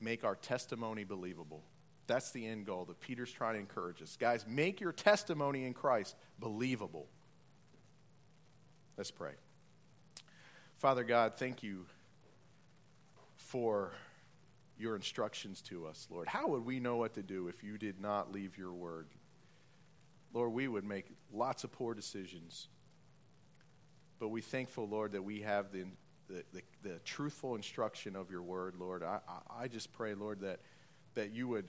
make 0.00 0.24
our 0.24 0.34
testimony 0.34 1.04
believable. 1.04 1.62
That's 2.06 2.32
the 2.32 2.46
end 2.46 2.66
goal 2.66 2.84
that 2.86 3.00
Peter's 3.00 3.30
trying 3.30 3.54
to 3.54 3.60
encourage 3.60 4.02
us. 4.02 4.16
Guys, 4.18 4.44
make 4.48 4.80
your 4.80 4.92
testimony 4.92 5.64
in 5.64 5.74
Christ 5.74 6.16
believable. 6.38 7.06
Let's 8.98 9.12
pray. 9.12 9.34
Father 10.74 11.04
God, 11.04 11.34
thank 11.36 11.62
you 11.62 11.86
for 13.36 13.92
your 14.76 14.96
instructions 14.96 15.62
to 15.62 15.86
us, 15.86 16.08
Lord. 16.10 16.26
How 16.26 16.48
would 16.48 16.66
we 16.66 16.80
know 16.80 16.96
what 16.96 17.14
to 17.14 17.22
do 17.22 17.46
if 17.46 17.62
you 17.62 17.78
did 17.78 18.00
not 18.00 18.32
leave 18.32 18.58
your 18.58 18.72
word? 18.72 19.06
Lord, 20.34 20.52
we 20.52 20.66
would 20.66 20.82
make 20.82 21.06
lots 21.32 21.62
of 21.62 21.70
poor 21.70 21.94
decisions. 21.94 22.66
But 24.18 24.30
we 24.30 24.40
thankful, 24.40 24.88
Lord, 24.88 25.12
that 25.12 25.22
we 25.22 25.42
have 25.42 25.70
the, 25.70 25.84
the, 26.28 26.42
the, 26.52 26.62
the 26.82 26.98
truthful 27.04 27.54
instruction 27.54 28.16
of 28.16 28.32
your 28.32 28.42
word, 28.42 28.74
Lord. 28.80 29.04
I, 29.04 29.20
I, 29.28 29.62
I 29.62 29.68
just 29.68 29.92
pray, 29.92 30.14
Lord, 30.14 30.40
that, 30.40 30.58
that 31.14 31.32
you 31.32 31.46
would 31.46 31.68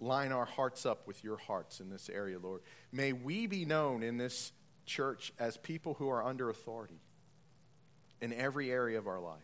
line 0.00 0.32
our 0.32 0.44
hearts 0.44 0.86
up 0.86 1.06
with 1.06 1.22
your 1.22 1.36
hearts 1.36 1.78
in 1.78 1.88
this 1.88 2.10
area, 2.10 2.40
Lord. 2.40 2.62
May 2.90 3.12
we 3.12 3.46
be 3.46 3.64
known 3.64 4.02
in 4.02 4.16
this 4.16 4.50
church 4.86 5.32
as 5.38 5.56
people 5.56 5.94
who 5.94 6.08
are 6.08 6.24
under 6.24 6.50
authority 6.50 7.00
in 8.20 8.32
every 8.32 8.70
area 8.70 8.98
of 8.98 9.06
our 9.06 9.20
life. 9.20 9.40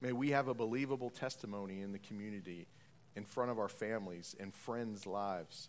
May 0.00 0.12
we 0.12 0.30
have 0.30 0.48
a 0.48 0.54
believable 0.54 1.10
testimony 1.10 1.80
in 1.80 1.92
the 1.92 1.98
community, 1.98 2.66
in 3.14 3.24
front 3.24 3.50
of 3.50 3.58
our 3.58 3.68
families 3.68 4.34
and 4.40 4.52
friends' 4.52 5.06
lives. 5.06 5.68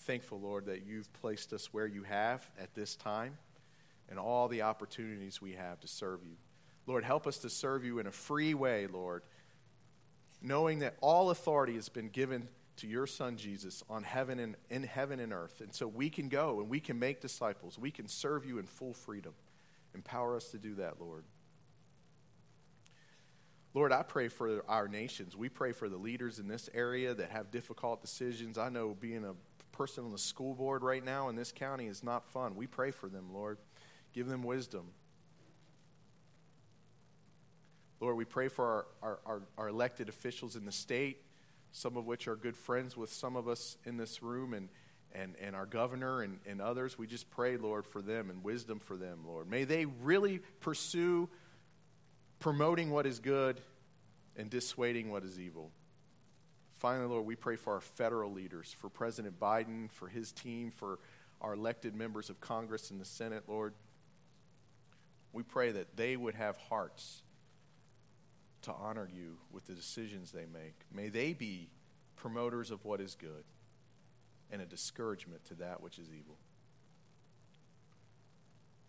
Thankful, 0.00 0.40
Lord, 0.40 0.66
that 0.66 0.84
you've 0.86 1.12
placed 1.14 1.52
us 1.52 1.72
where 1.72 1.86
you 1.86 2.02
have 2.02 2.48
at 2.60 2.74
this 2.74 2.96
time 2.96 3.38
and 4.08 4.18
all 4.18 4.48
the 4.48 4.62
opportunities 4.62 5.40
we 5.40 5.52
have 5.52 5.80
to 5.80 5.88
serve 5.88 6.20
you. 6.24 6.36
Lord, 6.86 7.04
help 7.04 7.26
us 7.26 7.38
to 7.38 7.50
serve 7.50 7.84
you 7.84 7.98
in 7.98 8.06
a 8.06 8.12
free 8.12 8.54
way, 8.54 8.86
Lord, 8.86 9.22
knowing 10.42 10.80
that 10.80 10.96
all 11.00 11.30
authority 11.30 11.74
has 11.74 11.88
been 11.88 12.08
given 12.08 12.48
to 12.76 12.86
your 12.86 13.06
son 13.06 13.36
Jesus 13.36 13.82
on 13.88 14.02
heaven 14.02 14.38
and 14.38 14.56
in 14.70 14.82
heaven 14.82 15.20
and 15.20 15.32
earth. 15.32 15.60
And 15.60 15.74
so 15.74 15.86
we 15.86 16.10
can 16.10 16.28
go 16.28 16.60
and 16.60 16.68
we 16.68 16.80
can 16.80 16.98
make 16.98 17.20
disciples. 17.20 17.78
We 17.78 17.90
can 17.90 18.08
serve 18.08 18.44
you 18.46 18.58
in 18.58 18.66
full 18.66 18.94
freedom. 18.94 19.34
Empower 19.94 20.36
us 20.36 20.50
to 20.52 20.58
do 20.58 20.76
that, 20.76 21.00
Lord. 21.00 21.24
Lord, 23.74 23.92
I 23.92 24.02
pray 24.02 24.28
for 24.28 24.64
our 24.68 24.86
nations. 24.86 25.36
We 25.36 25.48
pray 25.48 25.72
for 25.72 25.88
the 25.88 25.96
leaders 25.96 26.38
in 26.38 26.46
this 26.46 26.68
area 26.74 27.14
that 27.14 27.30
have 27.30 27.50
difficult 27.50 28.02
decisions. 28.02 28.58
I 28.58 28.68
know 28.68 28.96
being 28.98 29.24
a 29.24 29.34
person 29.74 30.04
on 30.04 30.12
the 30.12 30.18
school 30.18 30.54
board 30.54 30.82
right 30.82 31.04
now 31.04 31.30
in 31.30 31.36
this 31.36 31.52
county 31.52 31.86
is 31.86 32.04
not 32.04 32.26
fun. 32.26 32.54
We 32.54 32.66
pray 32.66 32.90
for 32.90 33.08
them, 33.08 33.32
Lord. 33.32 33.58
Give 34.12 34.26
them 34.26 34.42
wisdom. 34.42 34.88
Lord, 38.00 38.16
we 38.16 38.24
pray 38.24 38.48
for 38.48 38.66
our, 38.66 38.86
our, 39.02 39.18
our, 39.24 39.42
our 39.56 39.68
elected 39.68 40.08
officials 40.08 40.56
in 40.56 40.66
the 40.66 40.72
state 40.72 41.22
some 41.72 41.96
of 41.96 42.04
which 42.06 42.28
are 42.28 42.36
good 42.36 42.56
friends 42.56 42.96
with 42.96 43.10
some 43.10 43.34
of 43.34 43.48
us 43.48 43.76
in 43.84 43.96
this 43.96 44.22
room 44.22 44.52
and, 44.52 44.68
and, 45.12 45.34
and 45.40 45.56
our 45.56 45.66
governor 45.66 46.22
and, 46.22 46.38
and 46.46 46.60
others. 46.60 46.98
We 46.98 47.06
just 47.06 47.30
pray, 47.30 47.56
Lord, 47.56 47.86
for 47.86 48.02
them 48.02 48.30
and 48.30 48.44
wisdom 48.44 48.78
for 48.78 48.96
them, 48.96 49.20
Lord. 49.26 49.48
May 49.50 49.64
they 49.64 49.86
really 49.86 50.40
pursue 50.60 51.28
promoting 52.38 52.90
what 52.90 53.06
is 53.06 53.18
good 53.18 53.60
and 54.36 54.50
dissuading 54.50 55.10
what 55.10 55.24
is 55.24 55.40
evil. 55.40 55.70
Finally, 56.74 57.08
Lord, 57.08 57.24
we 57.24 57.36
pray 57.36 57.56
for 57.56 57.74
our 57.74 57.80
federal 57.80 58.32
leaders, 58.32 58.74
for 58.78 58.88
President 58.88 59.40
Biden, 59.40 59.90
for 59.90 60.08
his 60.08 60.32
team, 60.32 60.70
for 60.70 60.98
our 61.40 61.54
elected 61.54 61.94
members 61.94 62.28
of 62.28 62.40
Congress 62.40 62.90
and 62.90 63.00
the 63.00 63.04
Senate, 63.04 63.44
Lord. 63.46 63.72
We 65.32 65.42
pray 65.42 65.72
that 65.72 65.96
they 65.96 66.16
would 66.16 66.34
have 66.34 66.56
hearts 66.56 67.22
to 68.62 68.72
honor 68.72 69.08
you 69.12 69.38
with 69.50 69.66
the 69.66 69.74
decisions 69.74 70.32
they 70.32 70.46
make. 70.52 70.74
May 70.92 71.08
they 71.08 71.32
be 71.32 71.68
promoters 72.16 72.70
of 72.70 72.84
what 72.84 73.00
is 73.00 73.14
good 73.14 73.44
and 74.50 74.62
a 74.62 74.66
discouragement 74.66 75.44
to 75.46 75.54
that 75.56 75.80
which 75.80 75.98
is 75.98 76.08
evil. 76.08 76.36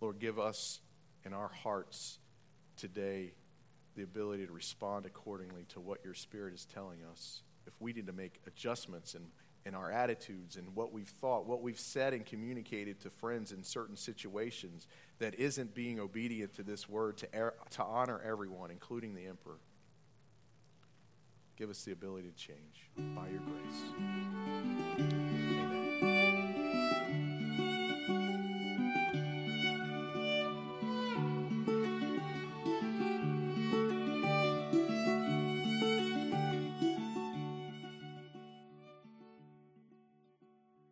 Lord, 0.02 0.20
give 0.20 0.38
us 0.38 0.82
in 1.26 1.34
our 1.34 1.48
hearts 1.48 2.20
today 2.76 3.32
the 3.96 4.04
ability 4.04 4.46
to 4.46 4.52
respond 4.52 5.06
accordingly 5.06 5.66
to 5.70 5.80
what 5.80 6.04
your 6.04 6.14
Spirit 6.14 6.54
is 6.54 6.66
telling 6.66 7.00
us. 7.12 7.42
If 7.66 7.74
we 7.80 7.94
need 7.94 8.08
to 8.08 8.14
make 8.14 8.42
adjustments 8.46 9.16
in, 9.16 9.22
in 9.66 9.76
our 9.76 9.92
attitudes 9.92 10.58
and 10.58 10.76
what 10.76 10.92
we've 10.92 11.08
thought, 11.08 11.46
what 11.46 11.62
we've 11.62 11.80
said 11.80 12.14
and 12.14 12.26
communicated 12.26 13.00
to 13.02 13.10
friends 13.10 13.52
in 13.52 13.64
certain 13.64 13.96
situations 13.96 14.88
that 15.20 15.36
isn't 15.36 15.74
being 15.74 16.00
obedient 16.00 16.54
to 16.56 16.64
this 16.64 16.90
word 16.90 17.18
to, 17.18 17.28
er, 17.36 17.54
to 17.72 17.84
honor 17.84 18.22
everyone, 18.26 18.72
including 18.72 19.16
the 19.16 19.26
emperor. 19.26 19.60
Give 21.56 21.70
us 21.70 21.84
the 21.84 21.92
ability 21.92 22.30
to 22.30 22.36
change 22.36 22.90
by 23.16 23.28
your 23.30 23.40
grace. 23.40 25.23